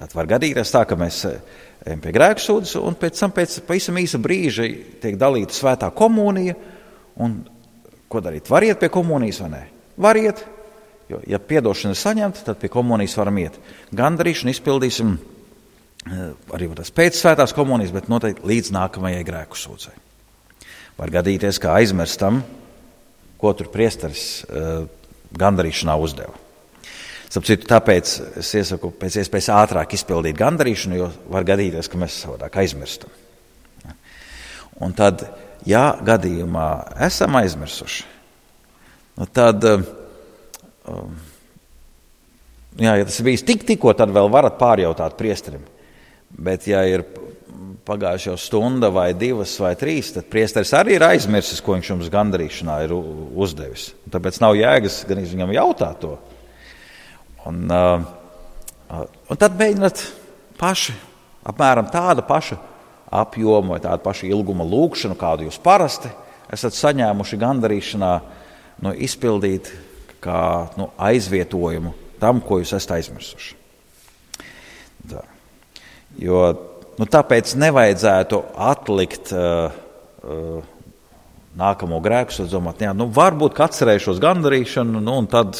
[0.00, 4.00] Tad var gadīties tā, ka mēs ejam pie grēku sūdzes, un pēc tam pēc pavisam
[4.00, 4.66] īsa brīža
[5.02, 6.56] tiek dalīta svētā komunija.
[7.20, 7.36] Un,
[8.10, 8.50] ko darīt?
[8.50, 9.62] Var iet pie komunijas vai nē?
[10.00, 10.44] Var iet,
[11.10, 13.58] jo, ja atdošana ir saņemta, tad pie komunijas varam iet.
[13.96, 15.14] Gandarīšanu izpildīsim
[16.54, 19.96] arī pēc svētās komunijas, bet noteikti līdz nākamajai grēku sūdzei.
[21.00, 22.42] Var gadīties, ka aizmirstam,
[23.40, 24.84] ko tur priesteris uh,
[25.36, 26.34] gandarīšanā uzdeva.
[27.30, 32.58] Citu, tāpēc es iesaku pēc iespējas ātrāk izpildīt gandarīšanu, jo var gadīties, ka mēs savādāk
[32.64, 33.12] aizmirstam.
[34.82, 35.22] Un tad,
[35.68, 36.68] ja gadījumā
[37.06, 38.04] esam aizmirsuši,
[39.20, 41.02] nu tad, uh,
[42.80, 45.66] jā, ja tas ir bijis tik, tikko, tad vēl varat pārjautāt priesterim.
[46.30, 47.02] Bet, ja ir
[47.86, 52.10] pagājuši jau stunda, vai divas, vai trīs, tad priesteris arī ir aizmirsis, ko viņš jums
[52.12, 53.90] gandarīšanā ir uzdevis.
[54.12, 56.14] Tāpēc nav jēgas gan viņam jautāt to.
[57.48, 60.04] Un, uh, un tad mēģināt
[60.60, 60.94] paši
[61.50, 62.58] apmēram tādu pašu
[63.10, 66.10] apjomu vai tādu pašu ilguma lūkšanu, kādu jūs parasti
[66.50, 68.14] esat saņēmuši gandarīšanā,
[68.86, 69.70] nu, izpildīt
[70.22, 73.54] kā nu, aizvietojumu tam, ko jūs esat aizmirsuši.
[75.10, 75.22] Tā.
[76.20, 76.42] Jo
[77.00, 79.72] Nu, tāpēc nevajadzētu atlikt uh,
[80.20, 80.58] uh,
[81.56, 85.56] nākamo grēku, un domāt, jā, nu, varbūt atcerēšos gandarīšanu, nu, un tad,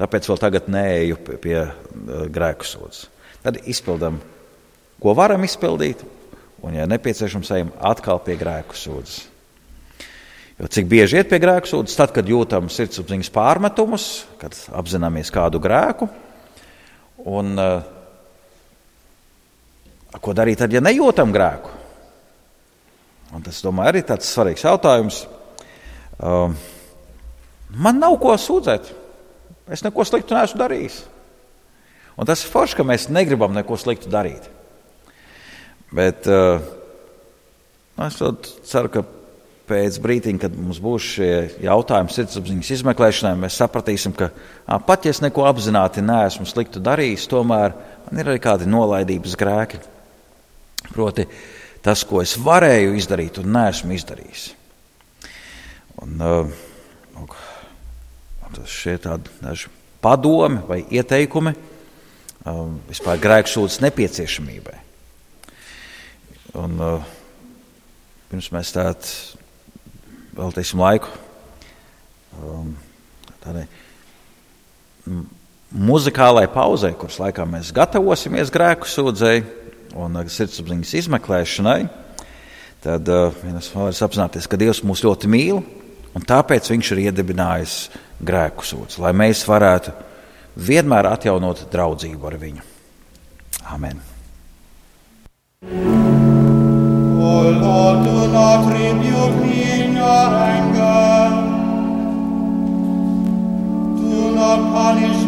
[0.00, 3.04] tāpēc vēl tagad neeju pie, pie uh, grēku sodas.
[3.44, 4.18] Tad izpildām,
[4.98, 6.02] ko varam izpildīt,
[6.62, 9.20] un, ja nepieciešams, ejam atkal pie grēku sodas.
[10.58, 14.08] Jo cik bieži iet pie grēku sodas, tad, kad jūtam sirdsapziņas pārmetumus,
[14.40, 16.08] kad apzināmies kādu grēku,
[17.28, 17.94] un uh,
[20.16, 21.74] Ko darīt tad, ja nejūtam grēku?
[23.36, 25.20] Un tas, domāju, arī tāds svarīgs jautājums.
[26.16, 26.54] Um,
[27.76, 28.88] man nav ko sūdzēt.
[29.68, 31.02] Es neko sliktu neesmu darījis.
[32.18, 34.48] Un tas ir forši, ka mēs negribam neko sliktu darīt.
[35.94, 36.60] Bet uh,
[38.04, 38.18] es
[38.68, 39.04] ceru, ka
[39.68, 41.32] pēc brīdiņa, kad mums būs šie
[41.64, 44.30] jautājumi sirdsapziņas izmeklēšanai, mēs sapratīsim, ka
[44.64, 49.36] à, pat ja es neko apzināti neesmu sliktu darījis, tomēr man ir arī kādi nolaidības
[49.40, 49.82] grēki.
[50.92, 51.26] Proti,
[51.84, 54.48] tas, ko es varēju izdarīt, un neesmu izdarījis.
[56.04, 56.66] Un, uh,
[58.54, 59.70] tas šie tādi daži
[60.02, 61.52] padomi vai ieteikumi
[62.46, 64.87] um, vispār grēksūdzes nepieciešamībai.
[66.56, 67.04] Un, uh,
[68.30, 69.10] pirms mēs tādu
[70.38, 71.10] veltīsim laiku
[72.40, 72.70] um,
[73.42, 73.66] tādai
[75.68, 79.44] muzikālai pauzei, kuras laikā mēs gatavosimies grēku sūdzēji
[79.98, 81.80] un uh, sirdsapziņas izmeklēšanai,
[82.84, 85.62] tad uh, mēs varam apzināties, ka Dievs mūs ļoti mīl,
[86.16, 87.78] un tāpēc Viņš ir iedibinājis
[88.24, 89.92] grēku sūdz, lai mēs varētu
[90.58, 92.64] vienmēr atjaunot draudzību ar Viņu.
[93.68, 94.00] Amen!
[95.68, 96.27] Oh
[97.42, 101.28] Lord, do not rebuke me in your anger.
[104.00, 105.27] Do not punish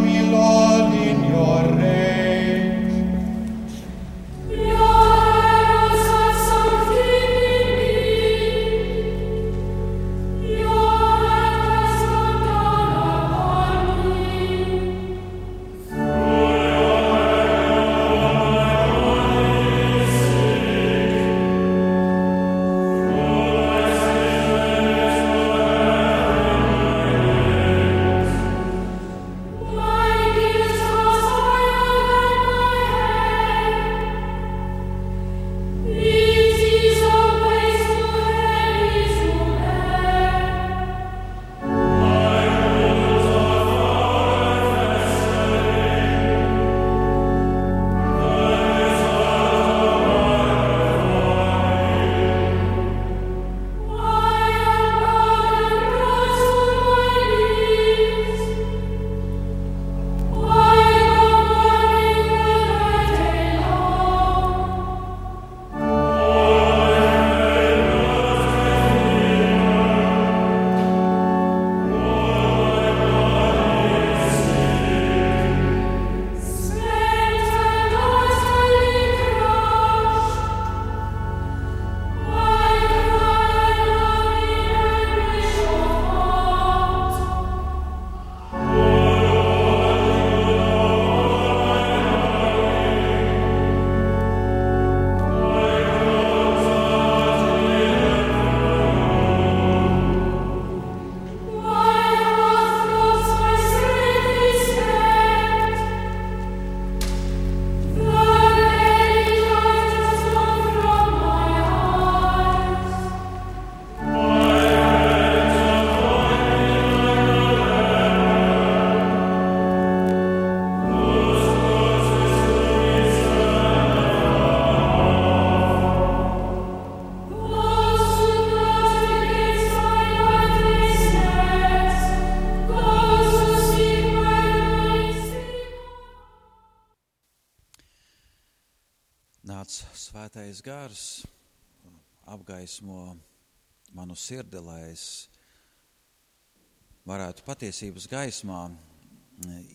[147.60, 148.58] patiesības gaismā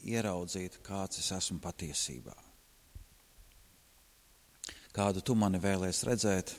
[0.09, 2.33] ieraudzīt, kāds es esmu patiesībā.
[4.95, 6.53] Kādu tu mani vēlēsi redzēt,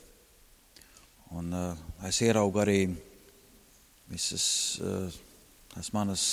[1.35, 2.77] un uh, es ieraugu arī
[4.07, 4.45] visas
[4.79, 5.17] uh,
[5.73, 6.27] tās manas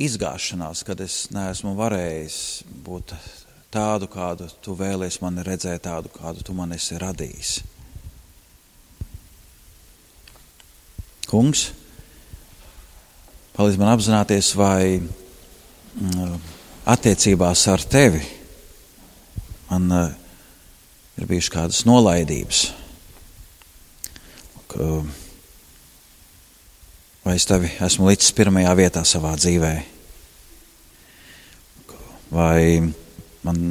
[0.00, 2.38] izgāšanās, kad es neesmu varējis
[2.86, 3.12] būt
[3.74, 7.52] tādu, kādu tu vēlies mani redzēt, tādu, kādu tu man esi radījis.
[11.28, 11.68] Kungs,
[13.60, 16.36] palīdz man apzināties, vai mm,
[16.88, 18.22] attiecībās ar tevi
[19.68, 20.06] man uh,
[21.20, 22.62] ir bijušas kādas nolaidības.
[27.20, 29.74] Vai es tevi esmu līdz pirmajā vietā savā dzīvē?
[32.32, 32.62] Vai
[33.44, 33.64] man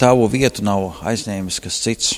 [0.00, 2.14] tavu vietu nav aizņēmis kas cits?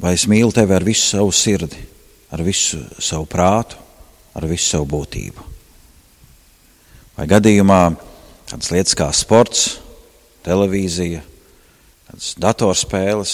[0.00, 1.84] Vai es mīlu tevi ar visu savu sirdi,
[2.32, 3.78] ar visu savu prātu,
[4.36, 5.46] ar visu savu būtību?
[7.16, 7.80] Vai gadījumā
[8.50, 9.78] tādas lietas kā sports,
[10.46, 11.22] televīzija,
[12.38, 13.32] datorspēles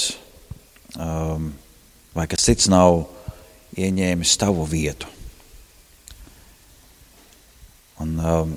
[0.97, 1.51] um,
[2.15, 3.05] vai kas cits nav
[3.79, 5.09] ieņēmis tavu vietu.
[8.03, 8.57] Un, um,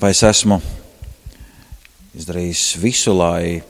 [0.00, 0.58] vai es esmu
[2.14, 3.60] izdarījis visu, lai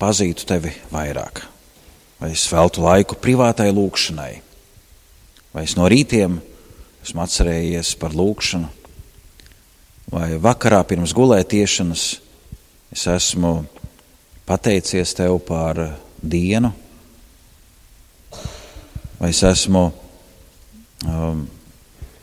[0.00, 1.55] pazītu tevi vairāk?
[2.20, 4.32] Vai es veltu laiku privātai lūkšanai?
[5.52, 6.38] Vai es no rītiem
[7.04, 8.72] esmu atcerējies par lūkšanu?
[10.12, 12.08] Vai vakarā pirms gulētiešanas
[12.94, 13.58] es esmu
[14.46, 15.82] pateicies tev par
[16.22, 16.72] dienu?
[19.18, 19.88] vai es esmu
[21.06, 21.44] um,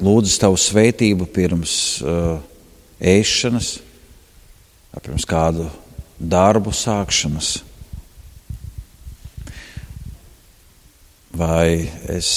[0.03, 1.75] lūdzis tavu svētību pirms
[2.05, 2.37] uh,
[3.01, 3.75] ēšanas,
[5.01, 5.67] pirms kādu
[6.19, 7.55] darbu sākšanas.
[11.43, 12.29] Vai es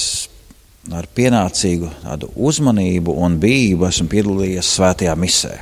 [0.91, 1.89] ar pienācīgu
[2.35, 5.53] uzmanību un bijību esmu piedalījies svētajā misē.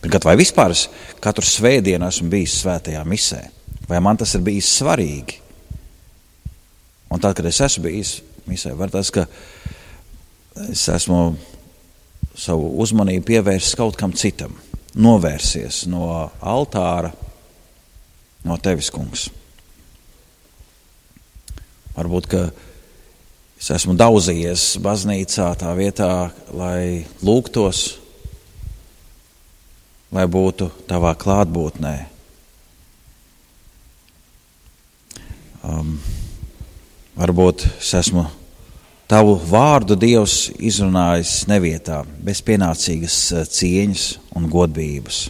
[0.00, 0.86] Pirmkārt, vai vispār es
[1.24, 3.40] katru svētdienu esmu bijis svētajā misē?
[3.88, 5.40] Vai man tas ir bijis svarīgi?
[7.12, 8.18] Un tad, kad es esmu bijis
[8.48, 8.74] misē.
[8.76, 9.26] Var tas, ka
[10.68, 11.20] es esmu
[12.36, 14.56] savu uzmanību pievērsis kaut kam citam,
[14.96, 16.08] novērsies no
[16.40, 17.12] altāra,
[18.44, 19.28] no tevis, kungs.
[21.94, 22.46] Varbūt, ka
[23.60, 26.10] es esmu daudzījies baznīcā tā vietā,
[26.52, 27.84] lai lūgtos,
[30.14, 31.94] lai būtu tavā klātbūtnē.
[35.64, 35.96] Um,
[37.14, 38.24] Varbūt es esmu
[39.06, 45.20] tavu vārdu Dievs izrunājis nevietā, bez pienācīgas eh, cieņas un godbības.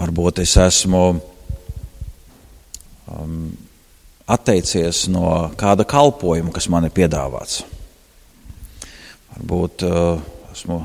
[0.00, 1.04] Varbūt es esmu
[3.12, 3.52] um,
[4.30, 7.62] atteicies no kāda kalpojuma, kas man ir piedāvāts.
[9.32, 10.20] Varbūt uh,
[10.52, 10.80] esmu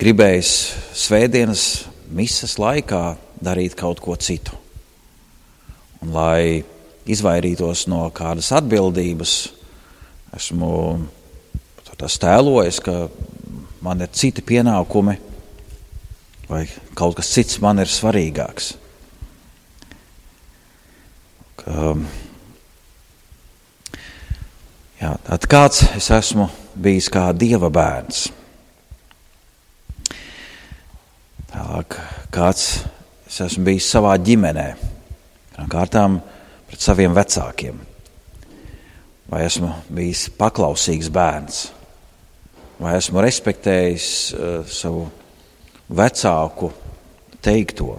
[0.00, 0.52] gribējis
[1.04, 1.64] svētdienas
[2.14, 4.54] misas laikā darīt kaut ko citu.
[6.02, 6.62] Un, lai
[7.10, 9.34] izvairītos no kādas atbildības,
[10.34, 10.72] esmu
[11.94, 13.06] tēlojis, ka
[13.84, 15.14] man ir citi pienākumi
[16.48, 16.64] vai
[16.96, 18.74] kaut kas cits man ir svarīgāks.
[21.64, 21.94] Ka,
[25.00, 25.12] jā,
[25.48, 28.26] kāds es esmu bijis kā dieva bērns.
[31.54, 31.96] Tālāk,
[32.34, 32.66] kāds
[33.30, 34.68] es esmu bijis savā ģimenē
[35.70, 36.18] kārtām
[36.68, 37.78] pret saviem vecākiem.
[39.30, 41.60] Vai esmu bijis paklausīgs bērns,
[42.82, 45.06] vai esmu respektējis uh, savu
[45.88, 46.68] vecāku
[47.40, 47.94] teikto.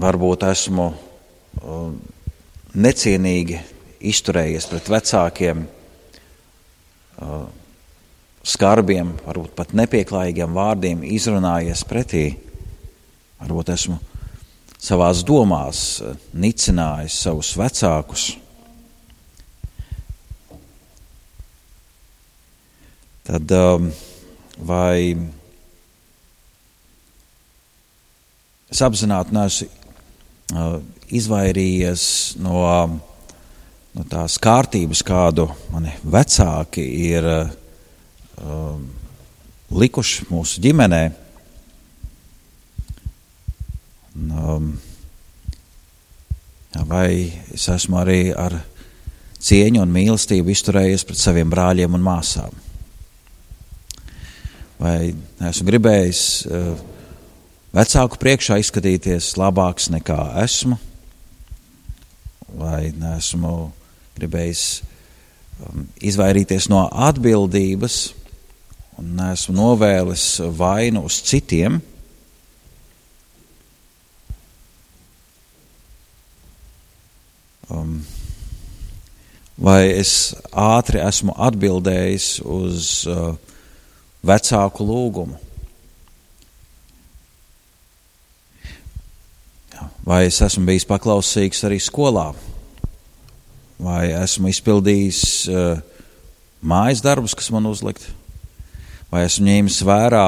[0.00, 1.90] Varbūt esmu uh,
[2.72, 3.58] necienīgi
[4.10, 5.64] izturējies pret vecākiem,
[7.20, 7.42] uh,
[8.46, 12.24] skarbiem, varbūt pat nepieklājīgiem vārdiem izrunājies pretī.
[13.40, 13.98] Varbūt esmu
[14.80, 18.30] savās domās eh, nicinājis savus vecākus.
[23.30, 23.90] Tad um,
[24.66, 25.12] vai
[28.72, 29.79] es apzināti neesmu uh,
[31.10, 32.04] izvairījies
[32.42, 32.62] no,
[33.94, 38.78] no tās kārtības, kādu mani vecāki ir uh,
[39.70, 41.10] likuši mūsu ģimenei.
[44.20, 44.72] Um,
[46.90, 48.58] vai es esmu arī ar
[49.40, 52.58] cieņu un mīlestību izturējies pret saviem brāļiem un māsām?
[54.80, 55.12] Vai
[55.50, 56.74] esmu gribējis uh,
[57.74, 60.78] vecāku priekšā izskatīties labāks nekā esmu,
[62.58, 63.70] vai esmu
[64.18, 64.64] gribējis
[65.62, 68.00] um, izvairīties no atbildības
[69.00, 70.24] un neesmu novēlis
[70.58, 71.78] vainu uz citiem.
[77.70, 78.00] Um,
[79.54, 83.38] vai es ātri esmu atbildējis uz uh,
[84.26, 85.38] vecāku lūgumu?
[90.10, 92.32] Vai es esmu bijis paklausīgs arī skolā?
[93.80, 95.20] Vai esmu izpildījis
[95.52, 95.76] uh,
[96.66, 98.18] mājas darbus, kas man uzlikti?
[99.10, 100.26] vai esmu ņēmis vērā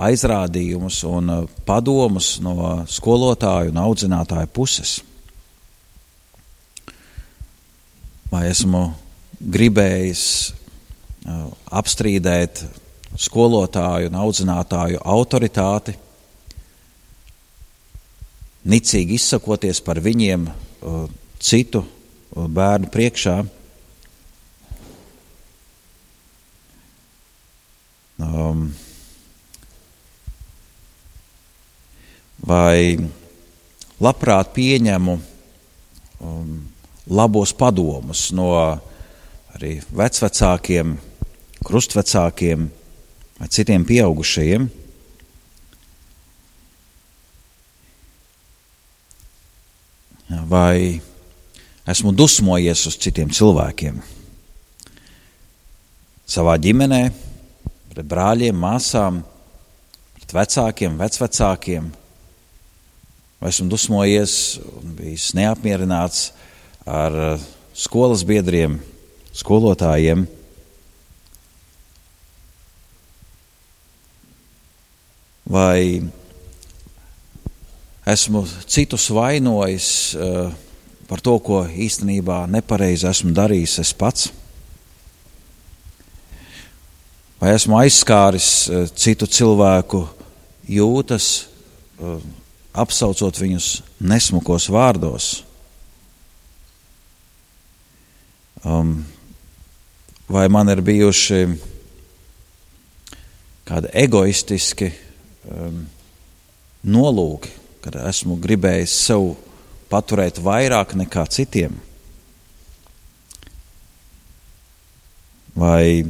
[0.00, 1.30] aizrādījumus un
[1.68, 2.54] padomus no
[2.90, 4.96] skolotāju un audzinātāju puses.
[8.30, 8.82] Vai esmu
[9.40, 10.24] gribējis
[11.80, 12.64] apstrīdēt
[13.20, 15.94] skolotāju un audzinātāju autoritāti,
[18.68, 20.48] nicīgi izsakoties par viņiem
[21.40, 21.84] citu
[22.30, 23.36] bērnu priekšā.
[28.20, 28.66] Um,
[32.44, 33.00] vai
[34.00, 35.14] labprāt pieņemu
[36.20, 36.50] um,
[37.08, 38.50] labos padomus no
[39.56, 40.94] arī vecvecākiem,
[41.64, 42.68] krustvecākiem
[43.40, 44.68] vai citiem pieaugušajiem.
[50.50, 50.98] Vai
[51.86, 54.00] esmu dusmojies uz citiem cilvēkiem
[56.30, 57.02] savā ģimenē,
[57.90, 59.22] pret brāļiem, māsām,
[60.14, 61.88] pret vecākiem, vecvecākiem.
[63.40, 66.28] Vai esmu dusmojies un bijis neapmierināts
[66.86, 68.78] ar eh, skolas biedriem,
[69.34, 70.26] skolotājiem.
[75.50, 75.80] Vai
[78.06, 80.52] esmu citus vainojis uh,
[81.10, 84.30] par to, ko īstenībā nepareizi esmu darījis es pats?
[87.40, 90.04] vai esmu aizskāris eh, citu cilvēku
[90.70, 91.28] jūtas,
[91.98, 92.26] eh,
[92.76, 93.70] apsaucot viņus
[94.04, 95.30] nesmukos vārdos.
[98.60, 99.06] Um,
[100.28, 101.38] vai man ir bijuši
[103.64, 104.90] kādi egoistiski
[105.48, 105.78] um,
[106.84, 107.54] nolūki,
[107.84, 109.34] kad esmu gribējis sev
[109.90, 111.76] paturēt vairāk nekā citiem?
[115.58, 116.06] Vai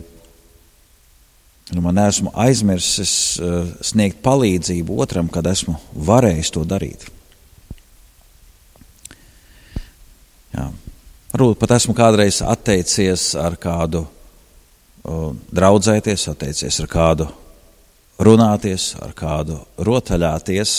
[1.71, 7.05] Nu, man esmu aizmirsis uh, sniegt palīdzību otram, kad esmu varējis to darīt.
[10.51, 10.65] Jā.
[11.31, 14.03] Varbūt pat esmu kādreiz atteicies ar kādu
[15.55, 17.29] draudzēties, atteicies ar kādu
[18.21, 20.75] runāties, ar kādu rotaļāties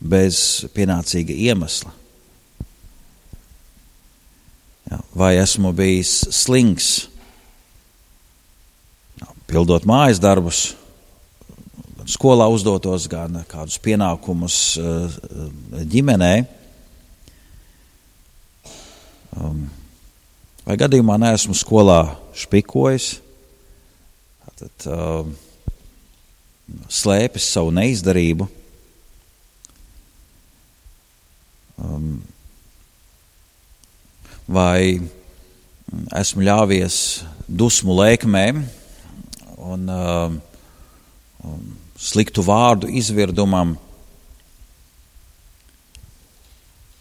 [0.00, 1.92] bez pienācīga iemesla.
[5.16, 7.08] Vai esmu bijis slings?
[9.46, 10.74] pildot mājas darbus,
[11.96, 15.16] gan skolā uzdotos, gan kādus pienākumus eh,
[15.94, 16.32] ģimenē.
[19.36, 19.66] Um,
[20.66, 22.00] vai gadījumā neesmu skolā
[22.36, 23.10] špikojis,
[24.56, 25.34] tad um,
[26.88, 28.48] slēpis savu neizdarību.
[31.76, 32.22] Um,
[34.48, 35.00] vai
[36.16, 36.98] esmu ļāvies
[37.46, 38.62] dusmu lēkmēm,
[39.66, 40.32] un uh,
[41.98, 43.76] sliktu vārdu izvirdumam,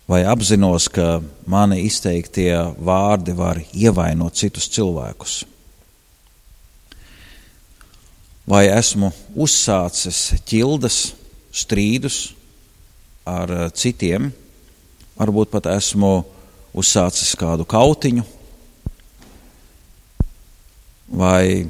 [0.10, 1.20] vai apzinos, ka
[1.50, 5.44] mani izteiktie vārdi var ievainot citus cilvēkus.
[8.46, 9.10] Vai esmu
[9.42, 11.00] uzsācis ķildes,
[11.56, 12.20] strīdus
[13.26, 14.30] ar uh, citiem,
[15.20, 16.12] varbūt pat esmu
[16.76, 18.26] uzsācis kādu kautiņu,
[21.16, 21.70] vai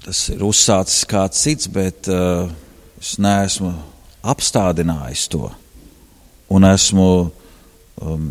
[0.00, 2.48] tas ir uzsācis kāds cits, bet uh,
[2.98, 3.74] es neesmu
[4.26, 5.46] apstādinājis to
[6.50, 7.10] un esmu
[8.02, 8.30] um,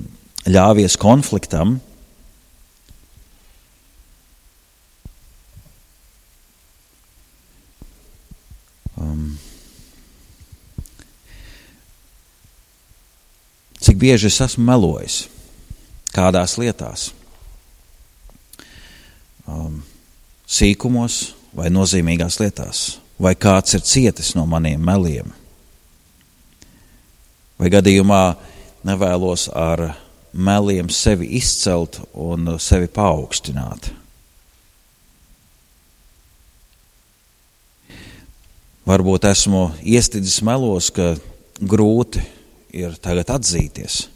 [0.49, 1.77] ļāvies konfliktam.
[13.99, 15.27] Cik bieži es esmu melojis
[16.13, 17.11] kādās lietās,
[19.45, 19.83] um,
[20.47, 25.29] sīkumos, vai nozīmīgās lietās, vai kāds ir cietis no maniem meliem.
[27.59, 28.35] Vai gadījumā
[28.87, 29.95] nevēlos ar
[30.33, 33.91] meliem sevi izcelt un sevi paaugstināt.
[38.87, 41.17] Varbūt esmu iestidzis melos, ka
[41.59, 42.38] grūti
[42.75, 44.07] ir tagad atzīties.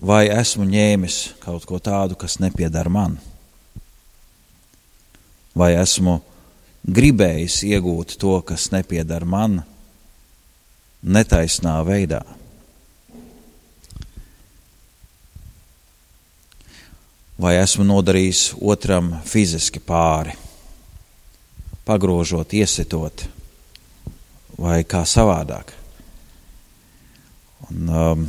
[0.00, 3.18] Vai esmu ņēmis kaut ko tādu, kas nepiedara man?
[5.56, 6.18] Vai esmu
[6.86, 9.60] gribējis iegūt to, kas nepiedara man,
[11.02, 12.22] netaisnā veidā?
[17.36, 20.32] Vai esmu nodarījis otram fiziski pāri?
[21.86, 23.28] pagrožot, iesitot
[24.60, 25.72] vai kā savādāk.
[27.68, 28.26] Un, um,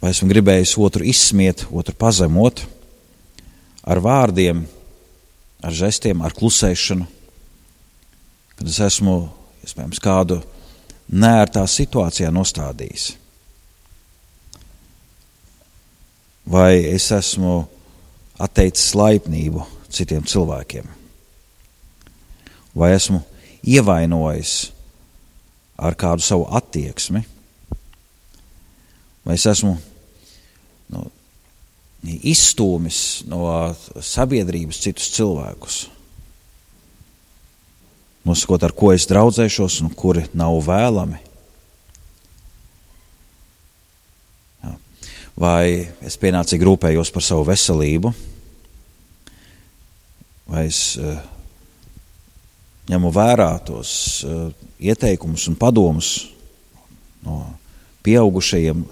[0.00, 2.64] vai esmu gribējis otru izsmiet, otru pazemot
[3.82, 4.64] ar vārdiem,
[5.62, 7.08] ar žestiem, ar klusēšanu,
[8.56, 9.16] kad es esmu
[9.66, 10.40] iespējams kādu
[11.12, 13.12] nērtā situācijā nostādījis.
[16.52, 17.60] Vai es esmu
[18.42, 19.62] atteicis laipnību
[19.92, 20.98] citiem cilvēkiem?
[22.74, 23.20] vai esmu
[23.62, 24.72] ievainojis
[25.82, 27.22] ar kādu savu attieksmi,
[29.26, 29.74] vai es esmu
[30.92, 31.02] nu,
[32.02, 33.00] izstūmis
[33.30, 33.46] no
[34.02, 35.82] sabiedrības citus cilvēkus,
[38.26, 41.18] nosakot, ar ko es draudzēšos un kuri nav vēlami.
[44.62, 44.74] Jā.
[45.38, 45.64] Vai
[46.06, 48.14] es pienācīgi rūpējos par savu veselību,
[50.52, 51.18] vai es uh,
[52.90, 53.92] ņemu vērā tos
[54.26, 54.48] uh,
[54.82, 56.10] ieteikumus un padomus
[57.22, 57.44] no
[58.02, 58.82] pieaugušajiem,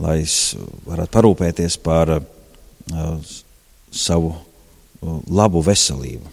[0.00, 0.54] lai es
[0.86, 3.34] varētu parūpēties par uh,
[3.92, 6.32] savu uh, labu veselību.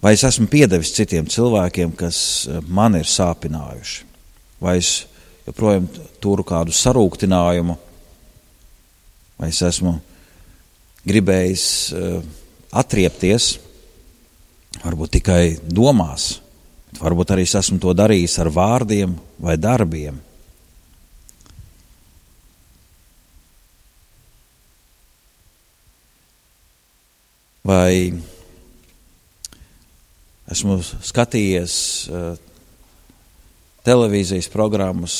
[0.00, 2.18] Vai es esmu piedevis citiem cilvēkiem, kas
[2.72, 4.06] man ir sāpinājuši,
[4.64, 4.94] vai es
[5.44, 5.88] joprojām
[6.24, 7.76] turu kādu sarūktinājumu,
[9.36, 9.92] vai es esmu
[11.04, 12.24] gribējis uh,
[12.74, 13.54] atriepties,
[14.82, 16.38] varbūt tikai domās,
[16.90, 20.20] bet varbūt arī es esmu to darījis ar vārdiem vai darbiem.
[27.64, 28.12] Vai
[30.52, 31.76] esmu skatījies
[32.12, 32.34] uh,
[33.86, 35.14] televīzijas programmas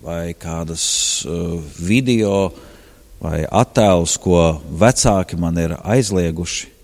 [0.00, 0.86] vai kādas
[1.28, 2.48] uh, video
[3.20, 6.75] vai attēlus, ko vecāki man ir aizlieguši,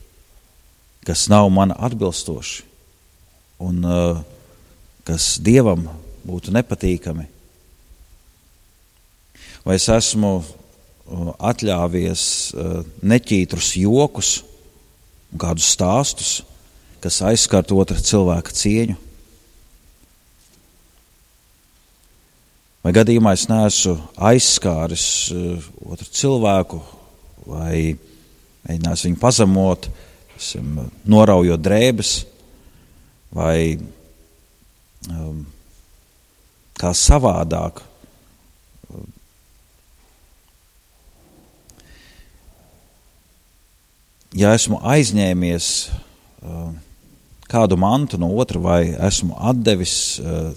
[1.06, 2.62] kas nav man atbilstoši
[3.62, 4.22] un uh,
[5.06, 5.86] kas dievam
[6.26, 7.26] būtu nepatīkami.
[9.62, 12.24] Vai es esmu uh, atļāvies
[12.54, 14.32] uh, neķītrus jokus
[15.32, 16.32] un kādus stāstus,
[17.02, 18.98] kas aizskart otra cilvēka cieņu?
[22.82, 23.98] Vai gadījumā es neesmu
[24.30, 26.82] aizskāris uh, otru cilvēku
[27.46, 27.94] vai
[28.66, 30.08] mēģinājis viņu pazemot, uh,
[30.42, 32.12] esam, noraujot drēbes
[33.32, 33.78] vai
[35.08, 35.42] um,
[36.78, 37.80] kā savādāk.
[44.32, 46.70] Ja esmu aizņēmies uh,
[47.52, 50.54] kādu mantu no otra, vai esmu atdevis, uh,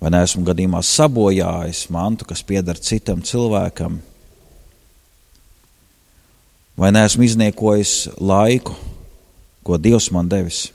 [0.00, 4.00] vai neesmu gadījumā sabojājis mantu, kas pieder citam cilvēkam,
[6.76, 8.74] vai neesmu izniekojis laiku,
[9.62, 10.70] ko Dievs man devis.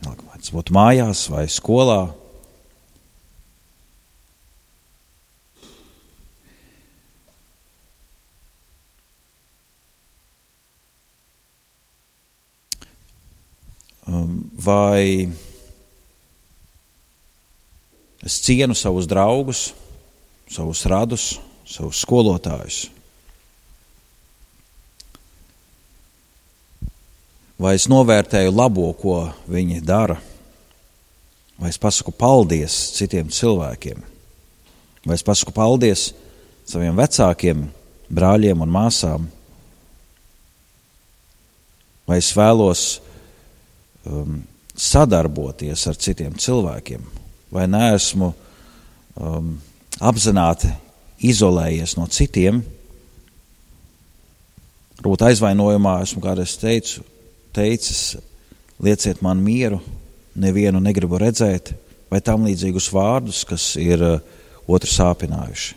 [0.00, 2.08] Vai tas būtu mājās vai skolā.
[14.10, 15.30] Um, vai
[18.26, 19.68] es cienu savus draugus,
[20.50, 21.26] savus radus,
[21.68, 22.88] savus skolotājus?
[27.60, 30.16] Vai es novērtēju labo, ko viņi dara,
[31.60, 34.00] vai es pasaku paldies citiem cilvēkiem,
[35.04, 36.10] vai es pasaku paldies
[36.68, 37.66] saviem vecākiem,
[38.10, 39.28] brāļiem un māsām,
[42.08, 42.84] vai es vēlos
[44.08, 44.40] um,
[44.74, 47.04] sadarboties ar citiem cilvēkiem,
[47.52, 48.32] vai neesmu
[49.20, 49.52] um,
[50.00, 50.72] apzināti
[51.20, 52.62] izolējies no citiem.
[55.00, 57.04] Varbūt aizvainojumā esmu kādreiz teicu,
[57.54, 58.16] teicis,
[58.82, 59.80] lieciet man mieru,
[60.40, 61.72] nevienu negribu redzēt,
[62.10, 64.40] vai tam līdzīgus vārdus, kas ir uh,
[64.70, 65.76] otru sāpinājuši.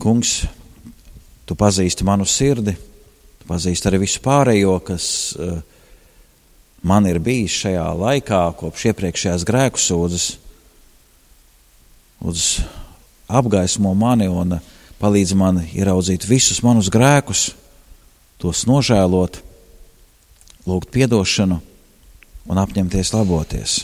[0.00, 0.38] Kungs,
[1.44, 5.58] tu pazīsti manu sirdi, tu pazīst arī visu pārējo, kas uh,
[6.80, 10.30] man ir bijis šajā laikā, kopš iepriekšējās grēku sūdzes.
[12.20, 12.64] Lūdzu,
[13.28, 14.56] apgaismo mani un
[15.00, 17.50] palīdz man ieraudzīt visus manus grēkus,
[18.40, 19.40] tos nožēlot,
[20.68, 21.60] lūgt atdošanu
[22.50, 23.80] un apņemties laboties.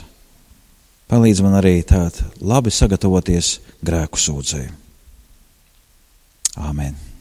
[1.07, 3.57] Palīdz man arī tādu labi sagatavoties
[3.87, 4.73] grēku sūdzēju.
[6.57, 7.16] Āmen!